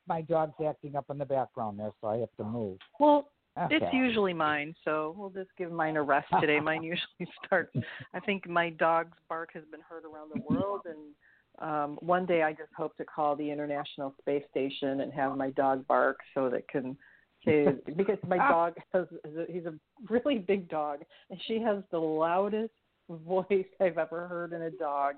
[0.08, 2.78] my dog's acting up in the background there, so I have to move.
[3.00, 3.76] well, Okay.
[3.76, 6.60] it's usually mine, so we'll just give mine a rest today.
[6.62, 7.76] Mine usually starts.
[8.14, 11.14] I think my dog's bark has been heard around the world, and
[11.60, 15.52] um, one day I just hope to call the International Space Station and have my
[15.52, 16.98] dog bark so that can
[17.46, 19.06] say because my dog has
[19.50, 19.74] he's a
[20.10, 21.00] really big dog
[21.30, 22.74] and she has the loudest
[23.10, 25.16] voice I've ever heard in a dog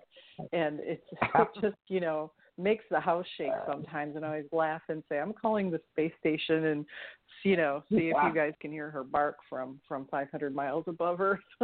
[0.52, 1.06] and it's
[1.62, 5.20] just, you know, makes the house shake uh, sometimes and I always laugh and say,
[5.20, 6.86] I'm calling the space station and
[7.44, 10.86] you know, see if you guys can hear her bark from from five hundred miles
[10.88, 11.40] above Earth.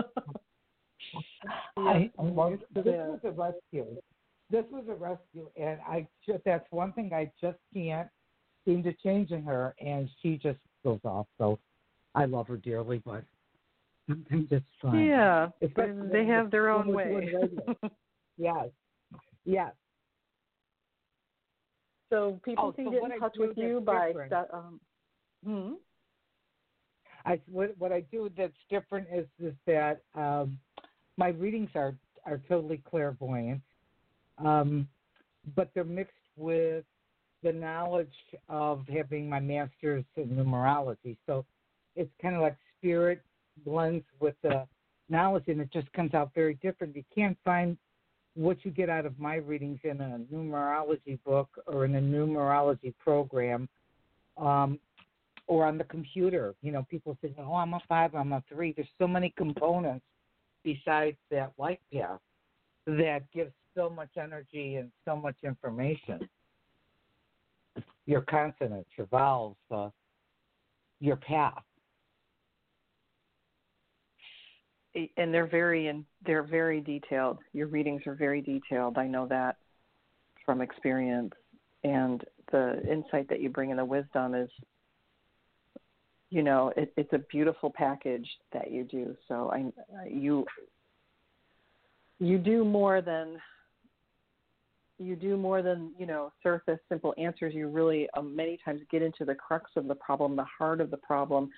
[1.78, 3.86] I, I, this was a rescue.
[4.52, 8.08] This was a rescue, and I just that's one thing I just can't
[8.64, 11.26] seem to change in her, and she just goes off.
[11.39, 11.58] So
[12.14, 13.24] I love her dearly, but
[14.08, 15.00] sometimes it's fun.
[15.04, 17.30] Yeah, Especially they have their own way.
[18.38, 18.68] yes,
[19.46, 19.72] yes.
[22.12, 24.80] So people Oh, can so get in touch with you by that, um,
[25.45, 25.74] hmm?
[27.26, 30.59] I what what I do that's different is is that um,
[31.18, 31.95] my readings are
[32.26, 33.62] are totally clairvoyant,
[34.43, 34.88] um,
[35.55, 36.84] but they're mixed with
[37.43, 38.14] the knowledge
[38.49, 41.16] of having my master's in numerology.
[41.26, 41.45] So
[41.95, 43.22] it's kind of like spirit
[43.66, 44.68] blends with the
[45.09, 46.95] knowledge, and it just comes out very different.
[46.95, 47.78] You can't find
[48.36, 52.94] what you get out of my readings in a numerology book or in a numerology
[53.00, 53.68] program.
[54.38, 54.80] Um,
[55.48, 56.56] or on the computer.
[56.62, 58.72] You know, people say, "Oh, I'm a five, I'm a three.
[58.72, 60.06] There's so many components
[60.64, 62.20] besides that life path
[62.88, 66.28] that gives so much energy and so much information.
[68.06, 69.90] Your consonants, your vowels, uh,
[71.00, 71.64] your path.
[74.94, 77.39] And they're very in they're very detailed.
[77.54, 78.98] Your readings are very detailed.
[78.98, 79.58] I know that
[80.46, 81.34] from experience,
[81.84, 84.50] and the insight that you bring in the wisdom is,
[86.30, 89.16] you know, it, it's a beautiful package that you do.
[89.28, 89.72] So I
[90.10, 90.46] you
[92.20, 93.38] you do more than
[95.00, 99.02] you do more than you know surface simple answers you really um, many times get
[99.02, 101.50] into the crux of the problem the heart of the problem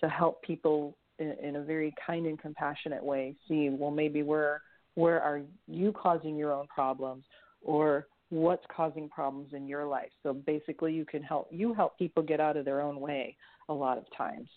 [0.00, 4.62] to help people in, in a very kind and compassionate way see well maybe where
[4.94, 7.24] where are you causing your own problems
[7.62, 10.10] or what's causing problems in your life?
[10.22, 13.36] So basically you can help you help people get out of their own way
[13.68, 14.48] a lot of times.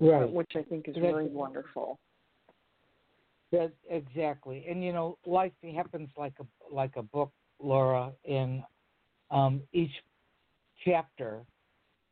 [0.00, 0.30] Right.
[0.30, 1.98] which i think is That's- really wonderful.
[3.50, 8.12] That exactly, and you know, life happens like a like a book, Laura.
[8.24, 8.62] In
[9.30, 9.90] um, each
[10.84, 11.46] chapter,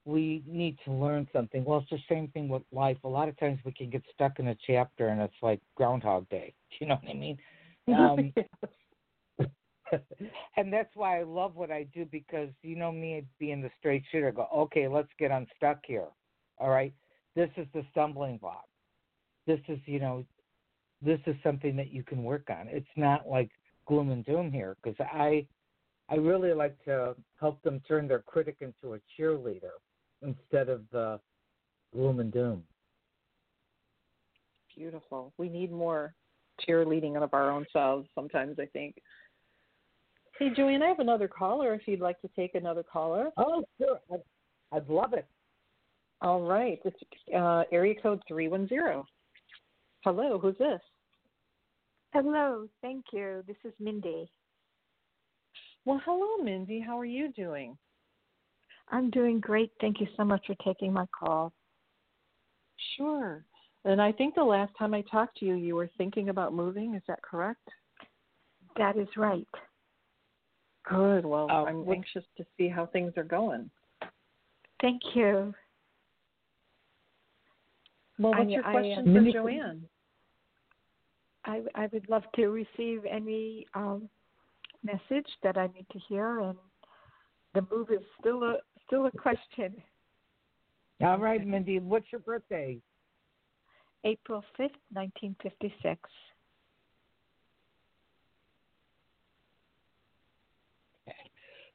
[0.07, 1.65] we need to learn something.
[1.65, 2.97] Well, it's the same thing with life.
[3.03, 6.29] A lot of times we can get stuck in a chapter, and it's like Groundhog
[6.31, 6.55] Day.
[6.79, 7.39] You know what I mean?
[7.89, 8.35] Um,
[10.57, 14.03] and that's why I love what I do because you know me being the straight
[14.11, 14.29] shooter.
[14.29, 16.09] I go, okay, let's get unstuck here.
[16.59, 16.93] All right,
[17.35, 18.67] this is the stumbling block.
[19.47, 20.25] This is you know,
[21.01, 22.69] this is something that you can work on.
[22.69, 23.51] It's not like
[23.87, 25.47] gloom and doom here because I,
[26.11, 29.79] I really like to help them turn their critic into a cheerleader
[30.23, 31.21] instead of the
[31.93, 32.63] gloom and doom.
[34.77, 35.33] beautiful.
[35.39, 36.15] We need more
[36.67, 38.97] cheerleading of our own selves sometimes i think.
[40.39, 43.31] Hey joanne i have another caller if you'd like to take another caller.
[43.37, 44.21] Oh, sure, I'd,
[44.73, 45.27] I'd love it.
[46.23, 46.79] all right.
[46.85, 46.97] It's
[47.37, 49.03] uh, area code 310
[50.05, 50.81] hello who's this?
[52.13, 53.43] Hello, thank you.
[53.47, 54.31] This is Mindy.
[55.85, 56.81] well hello mindy.
[56.81, 57.77] How are you doing
[58.91, 59.73] I'm doing great.
[59.81, 61.53] Thank you so much for taking my call.
[62.97, 63.45] sure
[63.87, 66.95] and i think the last time i talked to you you were thinking about moving
[66.95, 67.67] is that correct
[68.77, 69.49] That is right.
[70.89, 73.71] good well Uh, i'm anxious to see how things are going
[74.83, 75.55] Thank you.
[78.19, 79.83] well what's I- your I, question uh, for joanne
[81.47, 84.09] I, I would love to receive any um,
[84.83, 86.59] message that I need to hear, and
[87.55, 88.57] the move is still a
[88.87, 89.83] still a question.
[91.03, 92.79] All right, Mindy, what's your birthday?
[94.05, 96.01] April fifth, nineteen fifty six.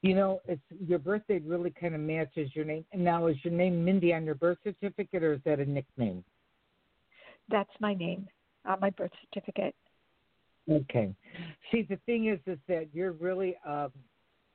[0.02, 2.84] You know, it's your birthday really kind of matches your name.
[2.92, 6.24] And now, is your name Mindy on your birth certificate, or is that a nickname?
[7.50, 8.28] That's my name
[8.66, 9.76] on my birth certificate.
[10.70, 11.14] Okay.
[11.72, 13.92] See, the thing is, is that you're really, um,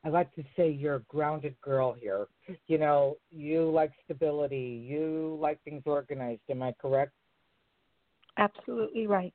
[0.06, 2.28] I like to say, you're a grounded girl here.
[2.68, 4.86] You know, you like stability.
[4.88, 6.42] You like things organized.
[6.48, 7.10] Am I correct?
[8.36, 9.34] Absolutely right.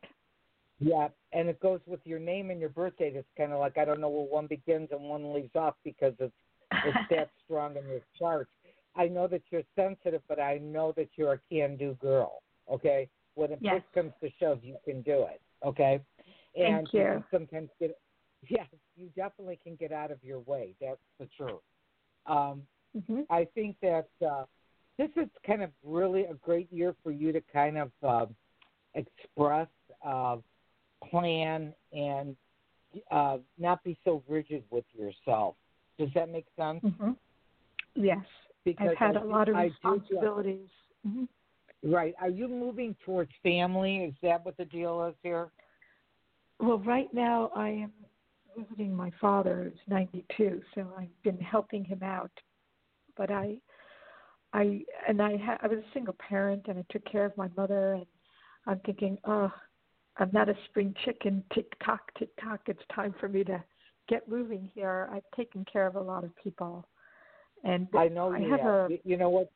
[0.80, 3.17] Yeah, and it goes with your name and your birth date.
[3.17, 6.13] It's kind of like I don't know where one begins and one leaves off because
[6.19, 6.34] it's
[6.86, 8.47] it's that strong in your chart.
[8.95, 12.41] I know that you're sensitive, but I know that you're a can-do girl.
[12.72, 13.76] Okay, when it Yes.
[13.76, 15.41] push comes to shove, you can do it.
[15.65, 15.99] Okay,
[16.55, 17.24] and Thank you.
[17.30, 17.97] sometimes get
[18.49, 20.73] yes, you definitely can get out of your way.
[20.79, 21.61] That's the truth.
[22.25, 22.63] Um,
[23.07, 24.43] hmm I think that uh,
[24.97, 28.25] this is kind of really a great year for you to kind of uh,
[28.93, 29.67] express,
[30.05, 30.37] uh,
[31.09, 32.35] plan, and
[33.09, 35.55] uh, not be so rigid with yourself.
[35.97, 36.81] Does that make sense?
[36.83, 37.11] Mm-hmm.
[37.95, 38.25] Yes,
[38.65, 40.69] because I've had I a lot of responsibilities.
[41.05, 41.23] hmm
[41.83, 42.13] Right.
[42.21, 43.97] Are you moving towards family?
[43.99, 45.49] Is that what the deal is here?
[46.59, 47.91] Well, right now I am
[48.58, 52.32] visiting my father, who's 92, so I've been helping him out.
[53.18, 53.58] But I,
[54.54, 57.49] I and I ha- I was a single parent, and I took care of my
[57.58, 58.06] mother, and
[58.68, 59.52] I'm thinking, oh,
[60.18, 61.43] I'm not a spring chicken.
[61.54, 62.62] Tick tock, tick tock.
[62.68, 63.64] It's time for me to
[64.08, 65.10] get moving here.
[65.12, 66.88] I've taken care of a lot of people,
[67.64, 69.52] and I know I you have a You- You know what?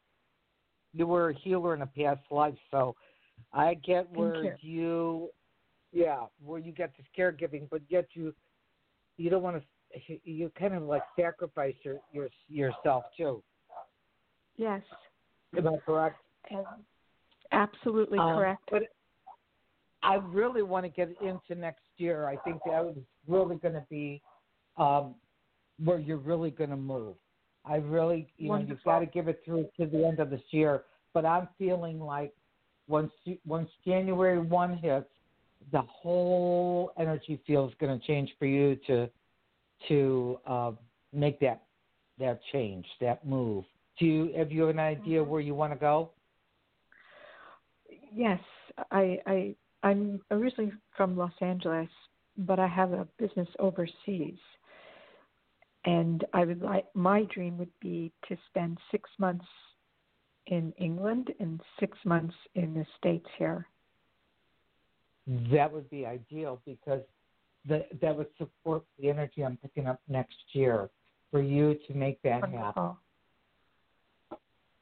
[0.93, 2.95] You were a healer in a past life, so
[3.51, 5.29] I get where you,
[5.91, 8.33] yeah, where you get this caregiving, but yet you,
[9.17, 10.19] you don't want to.
[10.23, 13.41] You kind of like sacrifice your, your yourself too.
[14.57, 14.81] yes,
[15.57, 16.17] Am I correct?
[16.51, 16.65] and
[17.51, 18.63] absolutely Um, correct.
[18.71, 18.83] But
[20.03, 22.27] I really want to get into next year.
[22.27, 24.21] I think that is really going to be
[24.77, 25.15] um,
[25.83, 27.15] where you're really going to move.
[27.63, 30.41] I really, you know, you've got to give it through to the end of this
[30.51, 30.83] year.
[31.13, 32.33] But I'm feeling like
[32.87, 35.09] once you- once January one hits,
[35.71, 39.09] the whole energy field is going to change for you to
[39.87, 40.71] to uh,
[41.13, 41.63] make that
[42.19, 43.65] that change, that move.
[43.99, 45.29] Do you have you an idea Mm-hmm.
[45.29, 46.11] where you want to go?
[48.13, 48.39] Yes,
[48.91, 51.89] I, I I'm originally from Los Angeles,
[52.37, 54.39] but I have a business overseas,
[55.85, 59.45] and I would like my dream would be to spend six months
[60.47, 63.67] in England and six months in the states here.
[65.27, 67.01] That would be ideal because
[67.67, 70.89] the, that would support the energy I'm picking up next year
[71.31, 72.91] for you to make that happen.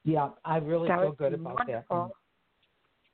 [0.03, 2.11] Yeah, I really That feel good about wonderful.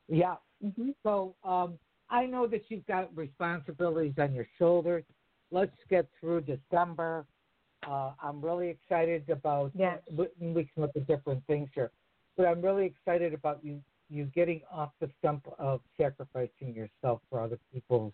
[0.09, 0.15] that.
[0.15, 0.35] Yeah.
[0.65, 0.89] Mm-hmm.
[1.03, 1.77] So um,
[2.09, 5.03] I know that you've got responsibilities on your shoulders.
[5.51, 7.25] Let's get through December.
[7.87, 9.71] Uh, I'm really excited about.
[9.75, 9.99] Yes.
[10.11, 11.91] We, we can look at different things here,
[12.35, 17.39] but I'm really excited about you you getting off the stump of sacrificing yourself for
[17.41, 18.13] other people's.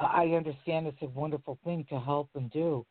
[0.00, 2.86] I understand it's a wonderful thing to help and do,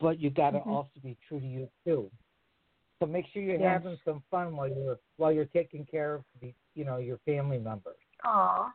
[0.00, 0.66] but you got to Mhm.
[0.66, 2.10] also be true to you too.
[2.98, 3.82] So make sure you're Yes.
[3.82, 7.58] having some fun while you're while you're taking care of the you know your family
[7.58, 7.96] members.
[8.24, 8.74] Aw,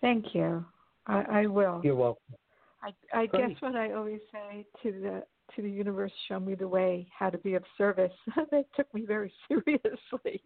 [0.00, 0.64] thank you.
[1.06, 1.80] I, I will.
[1.82, 2.36] You're welcome.
[2.82, 3.48] I, I Great.
[3.48, 7.30] guess what I always say to the to the universe, show me the way, how
[7.30, 8.12] to be of service.
[8.50, 10.42] they took me very seriously.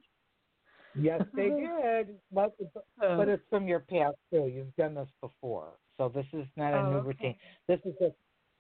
[0.95, 1.49] Yes, they
[1.83, 2.55] did, but
[3.03, 3.17] Oh.
[3.17, 4.47] but it's from your past too.
[4.53, 7.07] You've done this before, so this is not a Oh, new okay.
[7.07, 7.37] routine.
[7.69, 8.15] This is just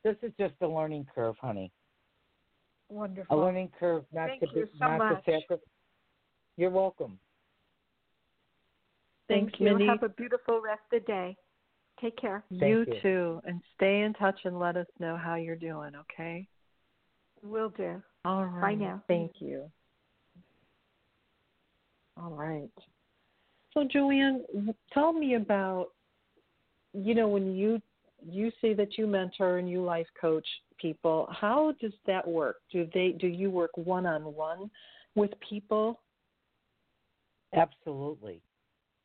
[0.04, 1.72] this is just a learning curve, honey.
[2.88, 3.36] Wonderful.
[3.36, 5.24] A learning curve, not Thank to you be, so not much.
[5.24, 5.66] to sacrifice.
[6.56, 7.18] You're welcome.
[9.28, 9.66] Thank Thanks, you.
[9.66, 9.86] Mindy.
[9.86, 11.36] Have a beautiful rest of the day.
[12.00, 12.42] Take care.
[12.48, 13.00] Thank you you.
[13.02, 15.92] too, and stay in touch and let us know how you're doing.
[15.94, 16.48] Okay.
[17.42, 18.02] Will do.
[18.24, 18.78] All right.
[18.78, 19.02] Bye now.
[19.06, 19.70] Thank you.
[22.20, 22.70] All right.
[23.72, 24.44] So, Joanne,
[24.92, 25.88] tell me about,
[26.92, 27.80] you know, when you
[28.22, 30.46] you say that you mentor and you life coach
[30.78, 32.56] people, how does that work?
[32.70, 34.70] Do they do you work one on one
[35.14, 36.00] with people?
[37.54, 38.42] Absolutely,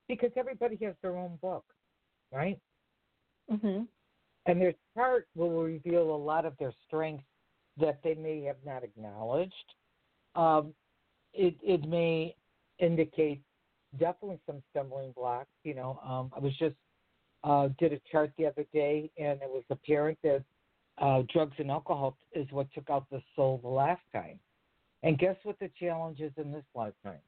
[0.10, 1.64] because everybody has their own book,
[2.32, 2.60] right?
[3.50, 3.88] Mhm.
[4.48, 7.26] And their chart will reveal a lot of their strengths
[7.78, 9.74] that they may have not acknowledged.
[10.36, 10.74] Um,
[11.34, 12.36] it it may
[12.80, 13.42] indicate
[14.00, 15.50] definitely some stumbling blocks.
[15.64, 16.76] You know, um, I was just
[17.44, 20.44] uh, did a chart the other day, and it was apparent that
[20.98, 24.40] uh, drugs and alcohol is what took out the soul the last time.
[25.04, 27.20] And guess what the challenge is in this lifetime?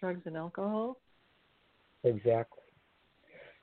[0.00, 0.98] Drugs and alcohol.
[2.02, 2.64] Exactly.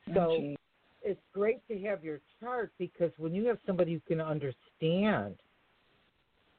[0.09, 0.55] Oh, So gee.
[1.01, 5.35] it's great to have your chart because when you have somebody who can understand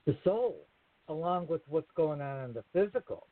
[0.07, 0.67] the soul
[1.09, 3.27] along with what's going on in the physical,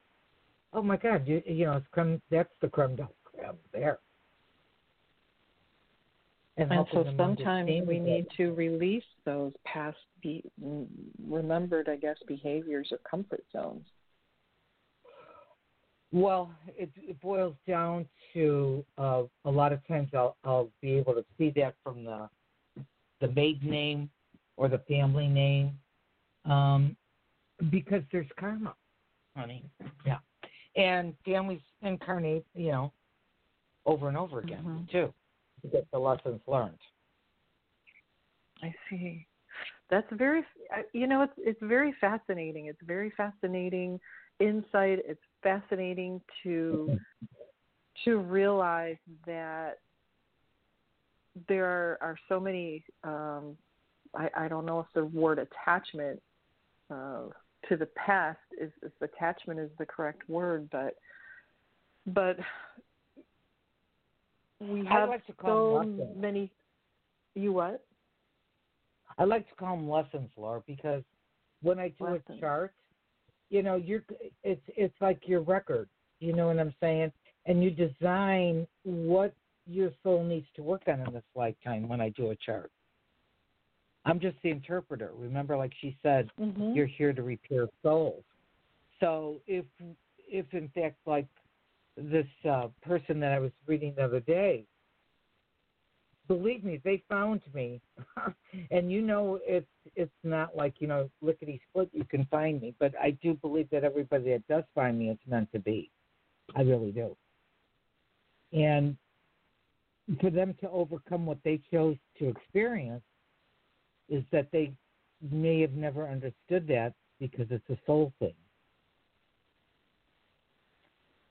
[0.72, 3.98] oh my God, you you know it's creme, that's the creme de la creme there.
[6.56, 10.42] And helping so sometimes we need to release those past, be,
[11.24, 13.86] remembered, I guess, behaviors or comfort zones.
[16.10, 21.14] Well, it, it boils down to uh, a lot of times I'll I'll be able
[21.14, 22.28] to see that from the
[23.20, 24.10] the maiden name
[24.56, 25.78] or the family name,
[26.44, 26.96] um,
[27.70, 28.74] because there's karma,
[29.36, 29.64] honey.
[30.04, 30.18] Yeah,
[30.78, 32.92] and families incarnate, you know,
[33.84, 34.90] over and over again Mhm.
[34.90, 35.12] too,
[35.62, 36.78] to get the lessons learned.
[38.62, 39.26] I see.
[39.90, 40.44] That's very,
[40.92, 42.66] you know, it's it's very fascinating.
[42.66, 44.00] It's very fascinating
[44.38, 45.00] insight.
[45.04, 46.98] It's fascinating to
[48.04, 49.80] to realize that
[51.48, 52.84] there are, are so many.
[53.02, 53.56] Um,
[54.14, 56.22] I, I don't know if the word attachment
[56.90, 57.28] uh,
[57.68, 60.96] to the past is, is attachment is the correct word, but
[62.06, 62.38] but
[64.60, 66.50] we have like to call so many.
[67.34, 67.84] You what?
[69.18, 71.02] I like to call them lessons, Laura, because
[71.62, 72.22] when I do Lessons.
[72.38, 72.72] a chart,
[73.50, 74.04] you know, you're
[74.42, 75.88] it's it's like your record.
[76.20, 77.12] You know what I'm saying?
[77.46, 79.34] And you design what
[79.66, 82.70] your soul needs to work on in this lifetime when I do a chart.
[84.08, 85.12] I'm just the interpreter.
[85.14, 86.74] Remember, like she said, Mhm.
[86.74, 88.24] you're here to repair souls.
[89.00, 89.66] So if
[90.30, 91.26] if in fact like
[91.96, 94.66] this uh, person that I was reading the other day,
[96.26, 97.80] believe me, they found me,
[98.70, 102.74] and you know it's it's not like you know lickety split you can find me,
[102.78, 105.90] but I do believe that everybody that does find me, it's meant to be.
[106.56, 107.14] I really do.
[108.52, 108.96] And
[110.18, 113.02] for them to overcome what they chose to experience
[114.08, 114.72] is that they
[115.30, 118.34] may have never understood that because it's a soul thing.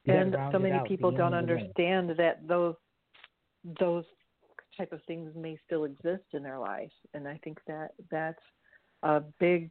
[0.04, 1.92] You and so many people don't end of the day.
[1.92, 2.76] understand that those
[3.80, 4.06] those
[4.78, 8.40] type of things may still exist in their life and i think that that's
[9.04, 9.70] a big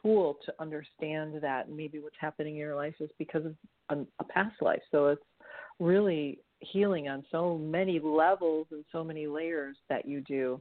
[0.00, 3.54] tool to understand that maybe what's happening in your life is because of
[3.90, 5.22] a, a past life so it's
[5.80, 10.60] really healing on so many levels and so many layers that you do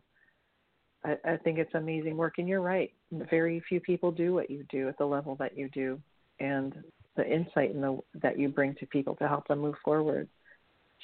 [1.06, 2.36] I, I think it's amazing work.
[2.38, 2.92] And you're right.
[3.12, 6.00] Very few people do what you do at the level that you do.
[6.40, 6.76] And
[7.16, 10.28] the insight in the, that you bring to people to help them move forward.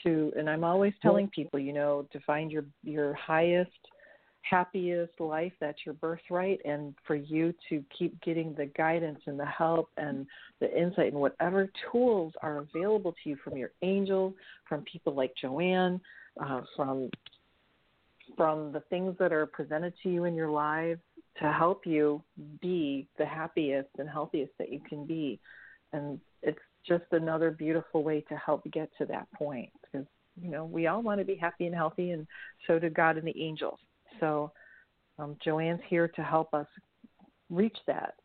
[0.04, 3.70] To and i'm always telling people you know to find your your highest
[4.41, 9.46] happiest life that's your birthright and for you to keep getting the guidance and the
[9.46, 10.26] help and
[10.60, 14.34] the insight and whatever tools are available to you from your angel
[14.68, 16.02] from people like joanne
[16.44, 17.10] uh, from
[18.36, 21.02] from the things that are presented to you in your lives
[21.42, 22.22] to help you
[22.62, 25.40] be the happiest and healthiest that you can be.
[25.92, 30.06] And it's just another beautiful way to help get to that point because
[30.42, 32.28] you know we all want to be happy and healthy and
[32.68, 33.80] so do god and the angels.
[34.20, 34.52] So
[35.18, 36.68] um, joanne's here to help us
[37.50, 38.16] reach that.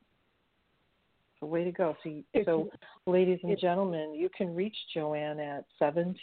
[1.39, 1.97] So way to go.
[2.03, 2.11] So,
[2.45, 2.71] so
[3.07, 6.17] ladies and gentlemen you can reach joanne at seven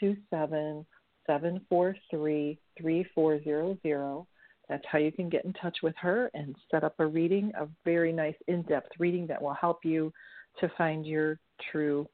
[1.28, 4.28] two seven seven four three three four zero zero
[4.70, 7.68] that's how you can get in touch with her and set up a reading a
[7.84, 10.12] very nice in-depth reading that will help you
[10.60, 11.40] to find your
[11.72, 12.08] true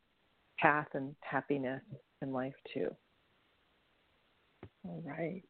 [0.60, 1.82] path and happiness
[2.22, 2.90] in life too.
[4.86, 5.44] All right.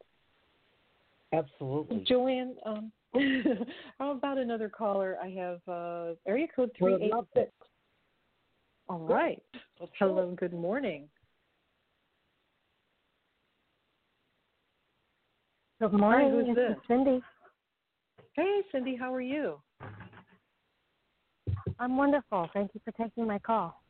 [1.32, 2.04] Absolutely.
[2.06, 2.92] Joanne, um,
[3.98, 5.16] how about another caller?
[5.22, 7.50] I have uh, area code Would three eight love six.
[8.88, 9.42] All right.
[9.98, 10.34] Hello.
[10.38, 11.08] Good morning.
[15.82, 16.30] Good Hi, morning.
[16.30, 16.76] who's this this?
[16.76, 17.22] is Cindy.
[18.34, 18.94] Hey, Cindy.
[18.94, 19.58] How are you?
[21.80, 22.48] I'm wonderful.
[22.54, 23.82] Thank you for taking my call.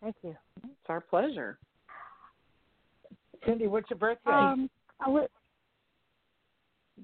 [0.00, 0.36] Thank you.
[0.62, 1.58] It's our pleasure.
[3.44, 4.30] Cindy, what's your birthday?
[4.30, 4.70] Um,
[5.04, 5.26] I would,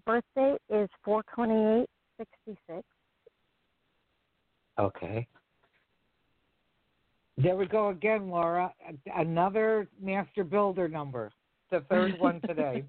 [0.07, 0.23] birth
[0.71, 2.85] is four twenty eight sixty six.
[4.79, 5.27] Okay.
[7.39, 8.73] There we go again, Laura.
[9.17, 11.33] Another master builder number.
[11.73, 12.85] The third one today.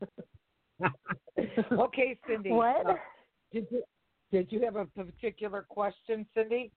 [1.72, 2.52] okay, Cindy.
[2.52, 2.86] What?
[2.88, 2.96] uh,
[3.52, 3.84] did you
[4.32, 6.72] did you have a particular question, Cindy?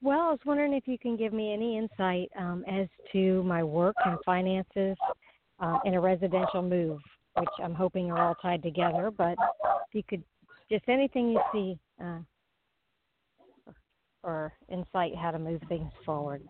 [0.00, 3.64] Well, I was wondering if you can give me any insight um, as to my
[3.64, 4.96] work and finances
[5.60, 7.00] uh, in a residential move,
[7.36, 9.10] which I'm hoping are all tied together.
[9.10, 10.22] But if you could,
[10.70, 12.18] just anything you see, uh,
[14.22, 16.42] or insight how to move things forward.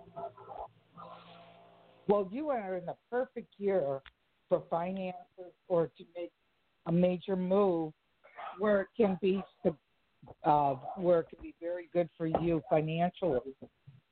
[2.07, 4.01] Well, you are in the perfect year
[4.49, 6.33] for finances or to make
[6.87, 7.93] a major move
[8.59, 9.43] where it can be
[10.45, 13.55] uh, where it can be very good for you financially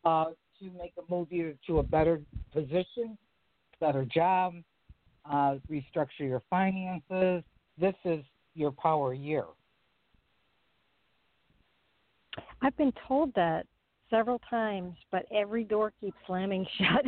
[0.05, 0.27] uh,
[0.59, 2.21] to make a move either to a better
[2.53, 3.19] position,
[3.81, 4.55] better job,
[5.31, 7.43] uh, restructure your finances.
[7.79, 8.25] This is
[8.55, 9.45] your power year.
[12.63, 13.67] I've been told that
[14.11, 17.05] several times, but every door keeps slamming shut.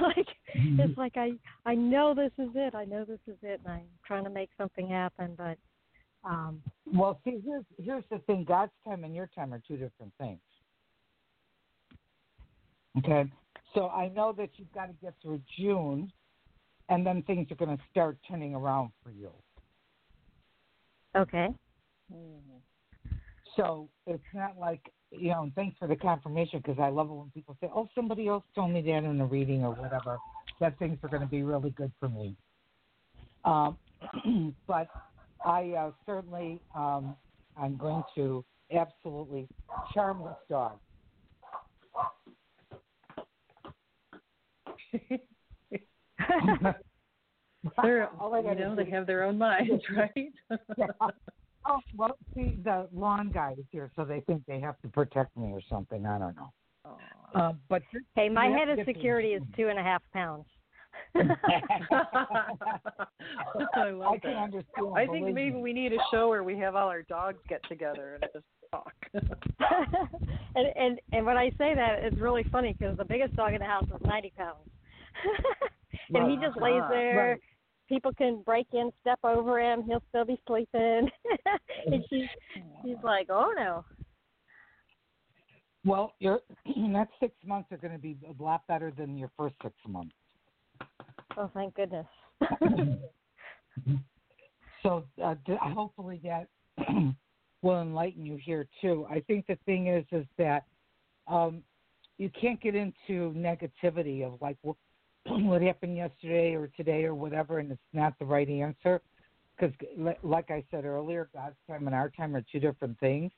[0.00, 1.32] like it's like I
[1.66, 2.74] I know this is it.
[2.74, 5.58] I know this is it, and I'm trying to make something happen, but
[6.28, 10.12] um Well, see, here's here's the thing: God's time and your time are two different
[10.18, 10.40] things.
[12.98, 13.30] Okay,
[13.74, 16.12] so I know that you've got to get through June,
[16.88, 19.30] and then things are going to start turning around for you.
[21.16, 21.48] okay.
[23.56, 24.80] So it's not like
[25.10, 27.88] you know, and thanks for the confirmation because I love it when people say, "Oh,
[27.94, 30.18] somebody else told me that in a reading or whatever."
[30.60, 32.36] That things are going to be really good for me.
[33.44, 33.78] Um,
[34.66, 34.88] but
[35.44, 37.16] I uh, certainly, um,
[37.56, 39.48] I'm going to absolutely
[39.94, 40.78] charm this dog.
[47.82, 50.32] They're, you know, they have their own minds, right?
[50.78, 50.86] yeah.
[51.70, 55.36] Oh well, see, the lawn guy is here, so they think they have to protect
[55.36, 56.04] me or something.
[56.04, 56.50] I don't know.
[57.32, 57.82] Uh, but
[58.16, 60.46] hey, my head of security is two and a half pounds.
[61.14, 61.20] I
[63.90, 64.42] love I can that.
[64.42, 64.96] understand.
[64.96, 65.62] I think maybe me.
[65.62, 68.92] we need a show where we have all our dogs get together and just talk.
[69.14, 73.60] and and and when I say that, it's really funny because the biggest dog in
[73.60, 74.68] the house is ninety pounds,
[76.12, 77.30] and he just lays there.
[77.30, 77.40] Right.
[77.90, 79.82] People can break in, step over him.
[79.82, 81.10] He'll still be sleeping,
[81.86, 82.28] and she's
[82.82, 83.84] she's like, "Oh no."
[85.84, 86.40] Well, your
[86.76, 90.14] next six months are going to be a lot better than your first six months.
[91.36, 92.06] Oh, thank goodness.
[94.82, 96.48] So uh, hopefully that
[97.62, 99.06] will enlighten you here too.
[99.10, 100.64] I think the thing is, is that
[101.26, 101.62] um,
[102.18, 104.76] you can't get into negativity of like what,
[105.30, 109.00] what happened yesterday or today or whatever, and it's not the right answer.
[109.56, 109.74] Because,
[110.22, 113.30] like I said earlier, God's time and our time are two different things.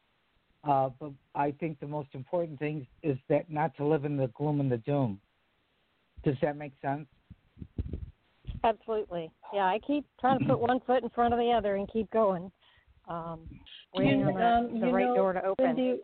[0.62, 4.28] Uh, but I think the most important thing is that not to live in the
[4.28, 5.20] gloom and the doom.
[6.24, 7.06] Does that make sense?
[8.62, 9.30] Absolutely.
[9.52, 12.08] Yeah, I keep trying to put one foot in front of the other and keep
[12.12, 12.52] going.
[13.08, 13.40] Um,
[13.92, 15.66] waiting on And, that, um, the you right know, door to open.
[15.66, 16.00] Cindy,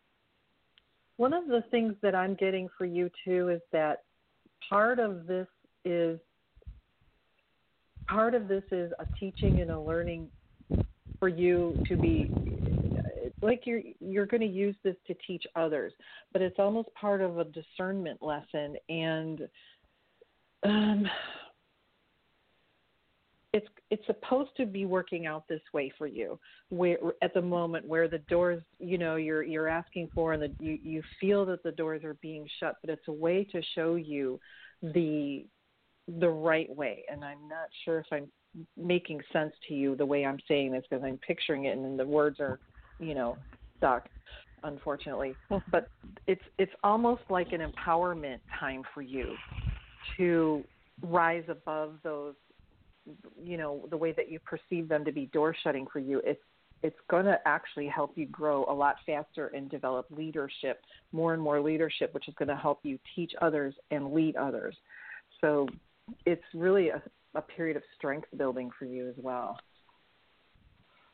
[1.15, 4.03] one of the things that I'm getting for you too is that
[4.69, 5.47] part of this
[5.85, 6.19] is
[8.07, 10.29] part of this is a teaching and a learning
[11.19, 12.31] for you to be
[13.41, 15.93] like you're you're going to use this to teach others,
[16.33, 19.47] but it's almost part of a discernment lesson and
[20.63, 21.07] um
[23.53, 26.37] it's it's supposed to be working out this way for you
[26.69, 30.51] where at the moment where the doors you know you're you're asking for and the,
[30.59, 33.95] you you feel that the doors are being shut but it's a way to show
[33.95, 34.39] you
[34.81, 35.45] the
[36.19, 37.03] the right way.
[37.11, 38.27] And i'm not sure if i'm
[38.75, 42.05] making sense to you the way i'm saying this because i'm picturing it and the
[42.05, 42.59] words are
[42.99, 43.37] you know
[43.77, 44.09] stuck
[44.63, 45.35] unfortunately.
[45.71, 45.89] But
[46.27, 49.35] it's it's almost like an empowerment time for you
[50.17, 50.63] to
[51.01, 52.35] rise above those
[53.41, 56.21] you know the way that you perceive them to be door shutting for you.
[56.25, 56.41] It's
[56.81, 60.81] it's going to actually help you grow a lot faster and develop leadership
[61.11, 64.75] more and more leadership which is going to help you teach others and lead others.
[65.41, 65.67] So
[66.25, 67.01] it's really a,
[67.35, 69.57] a period of strength building for you as well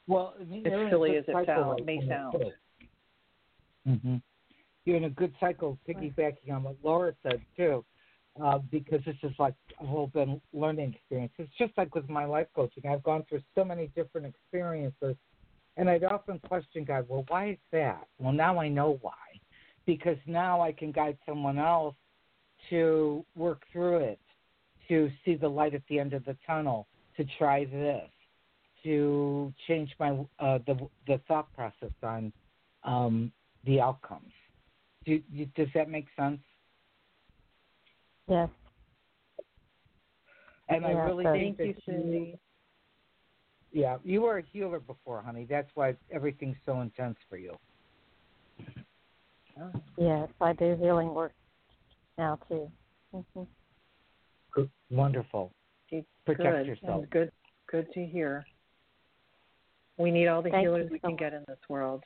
[0.07, 2.51] Well, as you're in a silly as it sound, right may sound too.
[4.01, 4.15] hmm
[4.85, 7.83] You're in a good cycle, piggybacking on what Laura said too,
[8.41, 11.33] uh, because this is like a whole been learning experience.
[11.37, 12.83] It's just like with my life coaching.
[12.87, 15.15] I've gone through so many different experiences,
[15.77, 18.07] and I'd often question God, well, why is that?
[18.19, 19.13] Well, now I know why,
[19.85, 21.95] because now I can guide someone else
[22.69, 24.19] to work through it,
[24.87, 28.09] to see the light at the end of the tunnel, to try this,
[28.83, 32.31] to change my uh, the the thought process on
[32.83, 33.31] um,
[33.65, 34.31] the outcomes.
[35.05, 36.39] Do, you, does that make sense?
[38.27, 38.49] Yes.
[40.69, 42.39] And I really so- think thank you cindy
[43.75, 45.45] yeah, you were a healer before, honey.
[45.49, 47.57] That's why everything's so intense for you.
[49.97, 51.33] Yes, I do healing work
[52.17, 52.71] now too.
[53.11, 53.43] hmm
[54.55, 54.69] Good.
[54.89, 55.51] Wonderful.
[56.25, 56.65] Protect good.
[56.65, 57.01] yourself.
[57.01, 57.31] and good
[57.69, 58.45] good to hear.
[59.97, 62.03] We need all the Thank healers we so can get in this world.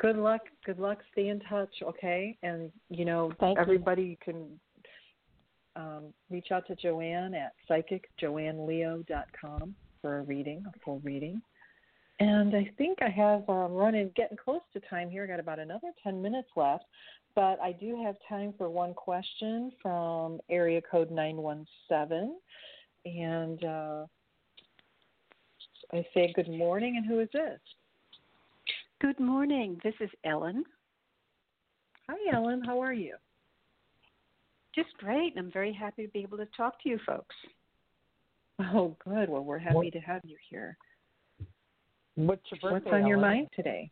[0.00, 0.98] Good luck good luck.
[1.12, 2.38] Stay in touch okay?
[2.42, 4.58] And you know Thank everybody you can
[5.76, 11.42] um, reach out to joanne at psychicjoanneleo.com for a reading a full reading.
[12.20, 15.24] And i think i have um, running getting close to time here.
[15.24, 16.84] I got about another 10 minutes left
[17.34, 22.34] but i do have time for one question from area code 917
[23.06, 24.06] and uh,
[25.92, 27.60] I say good morning, and who is this?
[29.00, 29.78] Good morning.
[29.84, 30.64] This is Ellen.
[32.08, 32.62] Hi, Ellen.
[32.64, 33.16] How are you?
[34.74, 35.34] Just great.
[35.36, 37.36] I'm very happy to be able to talk to you folks.
[38.72, 39.28] Oh, good.
[39.28, 40.76] Well, we're happy What- to have you here.
[42.16, 42.90] What's your birthday?
[42.90, 43.90] What's on your mind today?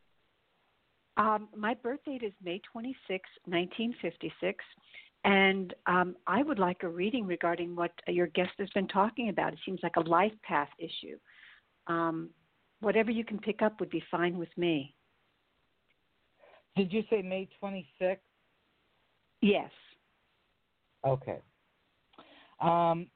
[1.16, 4.64] Um, my birth date is May 26, 1956,
[5.24, 9.52] and um, I would like a reading regarding what your guest has been talking about.
[9.52, 11.18] It seems like a life path issue.
[11.86, 12.30] Um,
[12.80, 14.94] whatever you can pick up would be fine with me.
[16.76, 18.16] Did you say May 26th?
[19.42, 19.70] Yes.
[21.06, 21.38] Okay.
[22.60, 23.06] Um,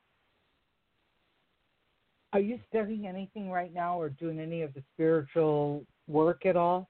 [2.33, 6.89] are you studying anything right now or doing any of the spiritual work at all?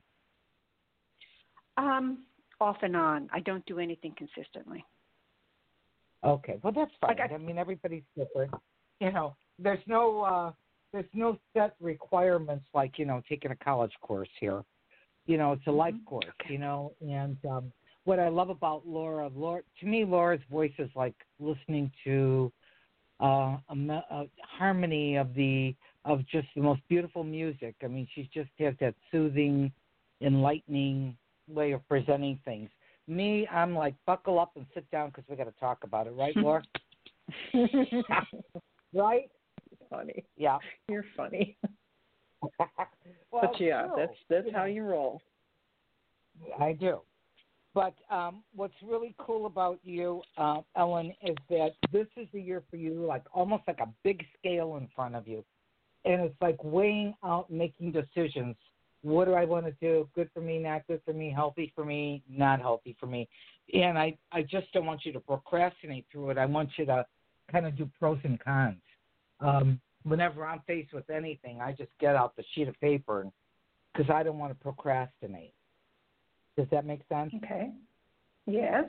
[1.76, 2.24] Um,
[2.60, 3.28] off and on.
[3.32, 4.84] I don't do anything consistently.
[6.24, 7.16] Okay, well that's fine.
[7.18, 8.52] Like I, mean, everybody's different.
[9.00, 10.52] You know, there's no uh,
[10.92, 14.64] there's no set requirements like you know taking a college course here.
[15.26, 16.24] You know, it's a life course.
[16.48, 17.72] You know, and um,
[18.04, 22.50] what I love about Laura, Laura to me, Laura's voice is like listening to
[23.20, 25.74] uh, a, a harmony of the
[26.04, 27.74] of just the most beautiful music.
[27.84, 29.70] I mean, she just has that soothing,
[30.22, 31.16] enlightening
[31.48, 32.70] way of presenting things.
[33.08, 36.10] Me, I'm like buckle up and sit down because we got to talk about it,
[36.10, 36.62] right, Laura?
[38.94, 39.30] right?
[39.88, 40.24] Funny.
[40.36, 40.58] Yeah.
[40.88, 41.56] You're funny.
[42.42, 44.64] well, but yeah, that's that's how know.
[44.64, 45.20] you roll.
[46.60, 47.00] I do.
[47.74, 52.62] But um, what's really cool about you, uh, Ellen, is that this is the year
[52.70, 55.44] for you, like almost like a big scale in front of you.
[56.06, 58.56] And it's like weighing out, making decisions.
[59.02, 60.08] What do I want to do?
[60.14, 63.28] Good for me, not good for me, healthy for me, not healthy for me.
[63.72, 66.38] And I, I just don't want you to procrastinate through it.
[66.38, 67.06] I want you to
[67.50, 68.80] kind of do pros and cons.
[69.40, 73.32] Um, whenever I'm faced with anything, I just get out the sheet of paper and
[73.92, 75.54] because I don't want to procrastinate.
[76.56, 77.32] Does that make sense?
[77.44, 77.70] Okay.
[78.46, 78.84] Yes.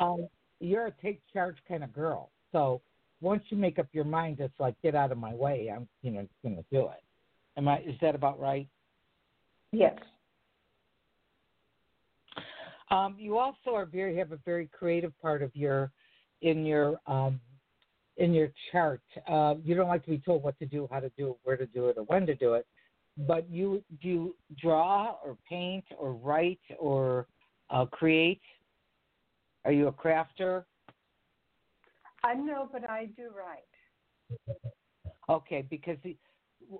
[0.00, 0.28] Um,
[0.60, 2.30] you're a take charge kind of girl.
[2.52, 2.80] So
[3.20, 5.70] once you make up your mind, it's like get out of my way.
[5.74, 7.02] I'm, you know, going to do it.
[7.56, 7.80] Am I?
[7.80, 8.68] Is that about right?
[9.76, 9.98] Yes.
[12.90, 15.92] Um, you also are very have a very creative part of your
[16.40, 17.38] in your um,
[18.16, 19.02] in your chart.
[19.28, 21.58] Uh, you don't like to be told what to do, how to do it, where
[21.58, 22.66] to do it, or when to do it.
[23.18, 27.26] But you do you draw or paint or write or
[27.68, 28.40] uh, create.
[29.66, 30.64] Are you a crafter?
[32.24, 34.38] I know, but I do write.
[35.28, 36.16] Okay, because the,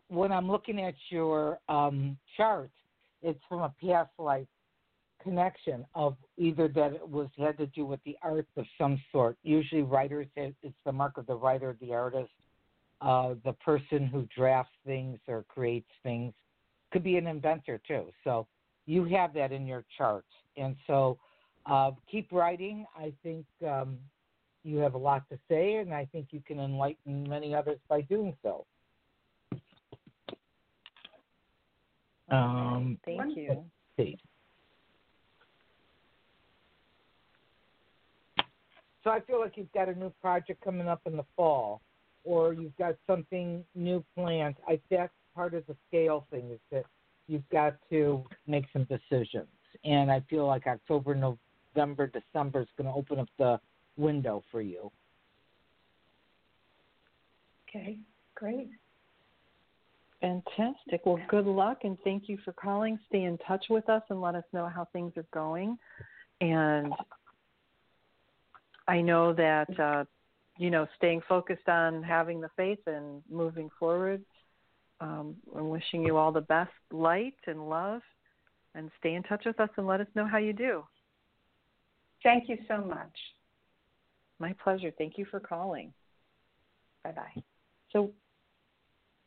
[0.08, 2.70] when I'm looking at your um, chart,
[3.26, 4.46] it's from a past life
[5.22, 9.36] connection of either that it was had to do with the arts of some sort.
[9.42, 10.54] Usually, writers it's
[10.84, 12.30] the mark of the writer, the artist,
[13.00, 16.32] uh, the person who drafts things or creates things.
[16.92, 18.06] Could be an inventor too.
[18.22, 18.46] So
[18.86, 20.24] you have that in your chart,
[20.56, 21.18] and so
[21.66, 22.86] uh, keep writing.
[22.96, 23.98] I think um,
[24.62, 28.02] you have a lot to say, and I think you can enlighten many others by
[28.02, 28.64] doing so.
[32.30, 33.64] Um, Thank you.
[33.96, 34.18] see.
[39.04, 41.80] So I feel like you've got a new project coming up in the fall,
[42.24, 44.56] or you've got something new planned.
[44.66, 46.84] I that's part of the scale thing is that
[47.28, 49.46] you've got to make some decisions,
[49.84, 53.60] and I feel like October, November, December is going to open up the
[53.96, 54.90] window for you.
[57.68, 57.98] Okay,
[58.34, 58.70] great.
[60.26, 61.06] Fantastic.
[61.06, 62.98] Well, good luck and thank you for calling.
[63.08, 65.78] Stay in touch with us and let us know how things are going.
[66.40, 66.92] And
[68.88, 70.04] I know that, uh,
[70.58, 74.20] you know, staying focused on having the faith and moving forward.
[75.00, 78.02] Um, I'm wishing you all the best light and love.
[78.74, 80.82] And stay in touch with us and let us know how you do.
[82.24, 83.16] Thank you so much.
[84.40, 84.90] My pleasure.
[84.98, 85.94] Thank you for calling.
[87.04, 87.42] Bye bye.
[87.92, 88.10] So,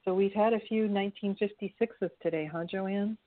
[0.05, 3.17] so we've had a few 1956s today, huh, Joanne?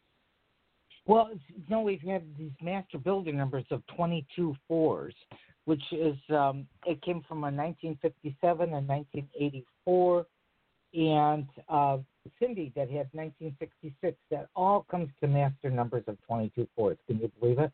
[1.06, 1.30] Well,
[1.68, 5.14] no, we've had these master builder numbers of 22 fours,
[5.64, 10.26] which is um, it came from a 1957 and 1984,
[10.94, 11.98] and uh,
[12.38, 14.16] Cindy that had 1966.
[14.30, 16.98] That all comes to master numbers of 22 fours.
[17.06, 17.72] Can you believe it?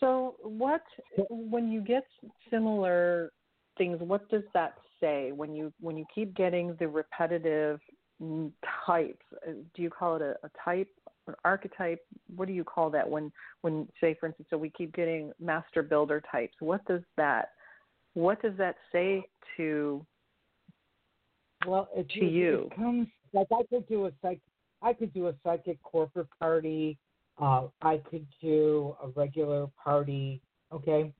[0.00, 0.82] So, what
[1.30, 2.04] when you get
[2.50, 3.32] similar
[3.78, 3.98] things?
[4.00, 7.80] What does that say when you when you keep getting the repetitive
[8.86, 9.24] types?
[9.46, 10.88] uh, Do you call it a, a type,
[11.26, 12.00] an archetype?
[12.36, 15.82] What do you call that when when say for instance, so we keep getting master
[15.82, 16.54] builder types?
[16.60, 17.50] What does that
[18.14, 19.24] what does that say
[19.56, 20.04] to
[21.66, 22.68] Well, it, To it- you.
[22.70, 24.40] it comes like I could do a psych.
[24.82, 26.98] I could do a psychic corporate party.
[27.40, 30.42] Uh, I could do a regular party.
[30.72, 31.12] Okay,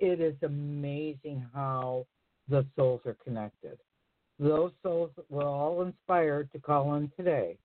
[0.00, 2.06] it is amazing how
[2.48, 3.78] the souls are connected.
[4.38, 7.58] Those souls were all inspired to call in today,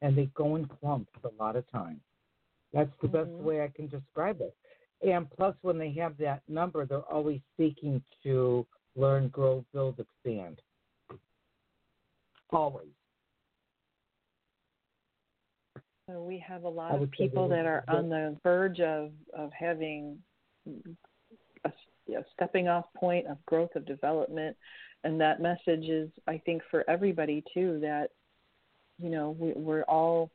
[0.00, 2.00] and they go in clumps a lot of times.
[2.72, 3.42] That's the best Mhm.
[3.42, 4.56] way I can describe it.
[5.02, 10.62] And plus, when they have that number, they're always seeking to learn, grow, build, expand.
[12.50, 12.94] Always.
[16.06, 20.22] So we have a lot of people that are on the verge of of having
[22.14, 24.56] a stepping off point of growth of development,
[25.04, 27.78] and that message is, I think, for everybody too.
[27.80, 28.08] That
[28.98, 30.30] you know we, we're all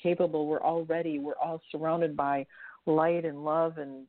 [0.00, 2.46] capable, we're all ready, we're all surrounded by
[2.86, 4.06] light and love and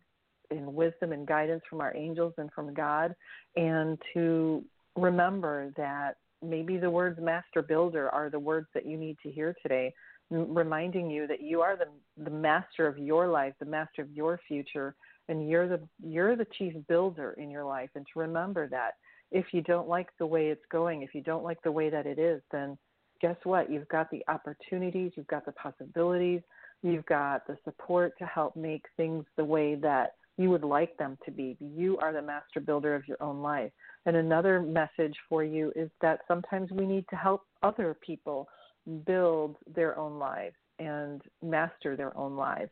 [0.51, 3.15] and wisdom and guidance from our angels and from God,
[3.55, 4.63] and to
[4.95, 9.55] remember that maybe the words master builder are the words that you need to hear
[9.61, 9.93] today
[10.31, 11.85] reminding you that you are the
[12.23, 14.95] the master of your life, the master of your future,
[15.29, 17.89] and you're the you're the chief builder in your life.
[17.95, 18.91] And to remember that
[19.31, 22.05] if you don't like the way it's going, if you don't like the way that
[22.05, 22.77] it is, then
[23.21, 23.71] guess what?
[23.71, 26.41] You've got the opportunities, you've got the possibilities,
[26.83, 31.17] you've got the support to help make things the way that you would like them
[31.25, 31.57] to be.
[31.59, 33.71] You are the master builder of your own life.
[34.05, 38.47] And another message for you is that sometimes we need to help other people
[39.05, 42.69] build their own lives and master their own lives.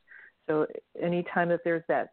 [0.47, 0.67] So
[1.01, 2.09] anytime that there's that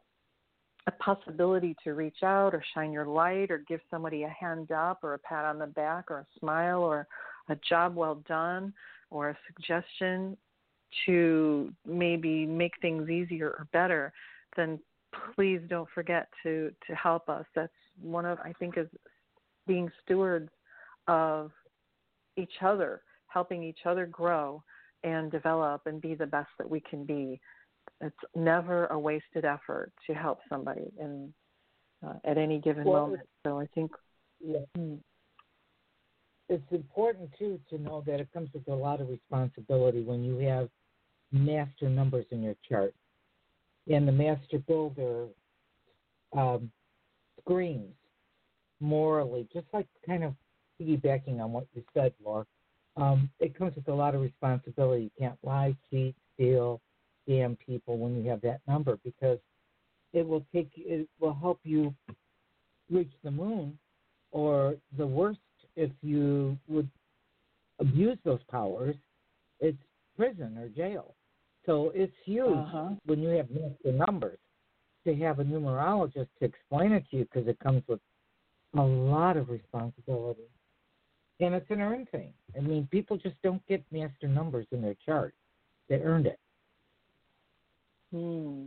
[0.86, 5.00] a possibility to reach out or shine your light or give somebody a hand up
[5.02, 7.06] or a pat on the back or a smile or
[7.48, 8.72] a job well done
[9.10, 10.36] or a suggestion
[11.06, 14.12] to maybe make things easier or better,
[14.56, 14.78] then
[15.34, 17.44] please don't forget to to help us.
[17.54, 18.88] That's one of I think is
[19.66, 20.50] being stewards
[21.06, 21.50] of
[22.36, 24.62] each other helping each other grow
[25.02, 27.40] and develop and be the best that we can be.
[28.00, 31.32] It's never a wasted effort to help somebody in
[32.06, 33.28] uh, at any given well, moment.
[33.46, 33.90] So I think
[34.42, 34.60] yeah.
[34.74, 34.94] Hmm.
[36.48, 40.38] it's important too to know that it comes with a lot of responsibility when you
[40.38, 40.70] have
[41.30, 42.94] master numbers in your chart.
[43.90, 45.26] And the master builder
[46.36, 46.70] um,
[47.40, 47.94] screams
[48.78, 50.34] morally, just like kind of
[50.80, 52.46] piggybacking on what you said, Laura
[52.96, 55.04] um, it comes with a lot of responsibility.
[55.04, 56.80] You can't lie, cheat, steal,
[57.30, 59.38] scam people when you have that number because
[60.12, 61.94] it will take it will help you
[62.90, 63.78] reach the moon,
[64.32, 65.38] or the worst
[65.76, 66.88] if you would
[67.78, 68.96] abuse those powers,
[69.60, 69.78] it's
[70.16, 71.14] prison or jail.
[71.66, 72.90] So it's huge uh-huh.
[73.06, 74.38] when you have master numbers
[75.06, 78.00] to have a numerologist to explain it to you because it comes with
[78.76, 80.48] a lot of responsibility
[81.40, 82.32] and it's an earned thing.
[82.56, 85.34] I mean, people just don't get master numbers in their chart;
[85.88, 86.38] they earned it.
[88.12, 88.66] Hmm.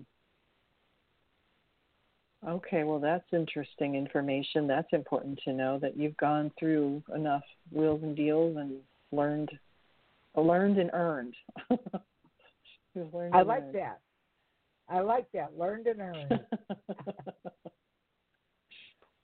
[2.45, 4.67] Okay, well, that's interesting information.
[4.67, 8.79] That's important to know that you've gone through enough wheels and deals and
[9.13, 9.49] learned,
[10.35, 11.35] learned and earned.
[12.95, 13.75] learned I like earned.
[13.75, 13.99] that.
[14.89, 15.57] I like that.
[15.57, 16.39] Learned and earned.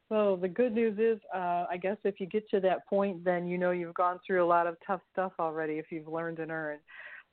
[0.10, 3.48] Well, the good news is, uh, I guess if you get to that point, then
[3.48, 6.50] you know you've gone through a lot of tough stuff already if you've learned and
[6.50, 6.80] earned.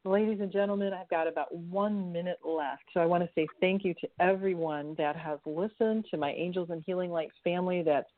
[0.06, 2.84] Ladies and gentlemen, I've got about one minute left.
[2.94, 6.68] So I want to say thank you to everyone that has listened, to my Angels
[6.70, 8.08] and Healing Light family that's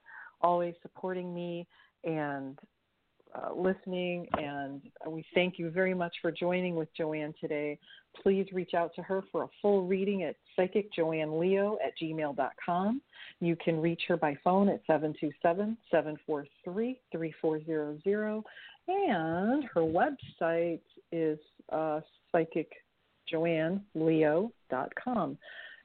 [0.43, 1.67] always supporting me
[2.05, 2.59] and
[3.35, 4.27] uh, listening.
[4.37, 7.79] And we thank you very much for joining with Joanne today.
[8.23, 13.01] Please reach out to her for a full reading at psychicjoanneleo at gmail.com.
[13.41, 18.43] You can reach her by phone at 727 743 3400.
[18.91, 20.81] And her website
[21.13, 21.39] is
[21.73, 22.01] uh,
[23.33, 25.39] psychicjoanneleo.com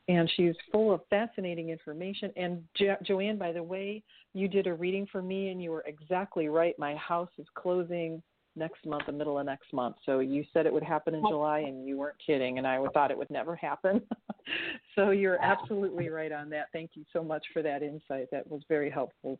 [0.08, 2.32] and she's full of fascinating information.
[2.36, 4.04] And jo- Joanne, by the way,
[4.34, 6.78] you did a reading for me, and you were exactly right.
[6.78, 8.22] My house is closing
[8.56, 9.96] next month, the middle of next month.
[10.06, 12.58] So you said it would happen in July, and you weren't kidding.
[12.58, 14.02] And I thought it would never happen.
[14.96, 16.68] so you're absolutely right on that.
[16.74, 18.28] Thank you so much for that insight.
[18.32, 19.40] That was very helpful.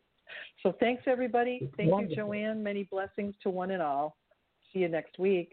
[0.62, 1.70] So thanks, everybody.
[1.76, 2.62] Thank you, Joanne.
[2.62, 4.16] Many blessings to one and all.
[4.72, 5.52] See you next week.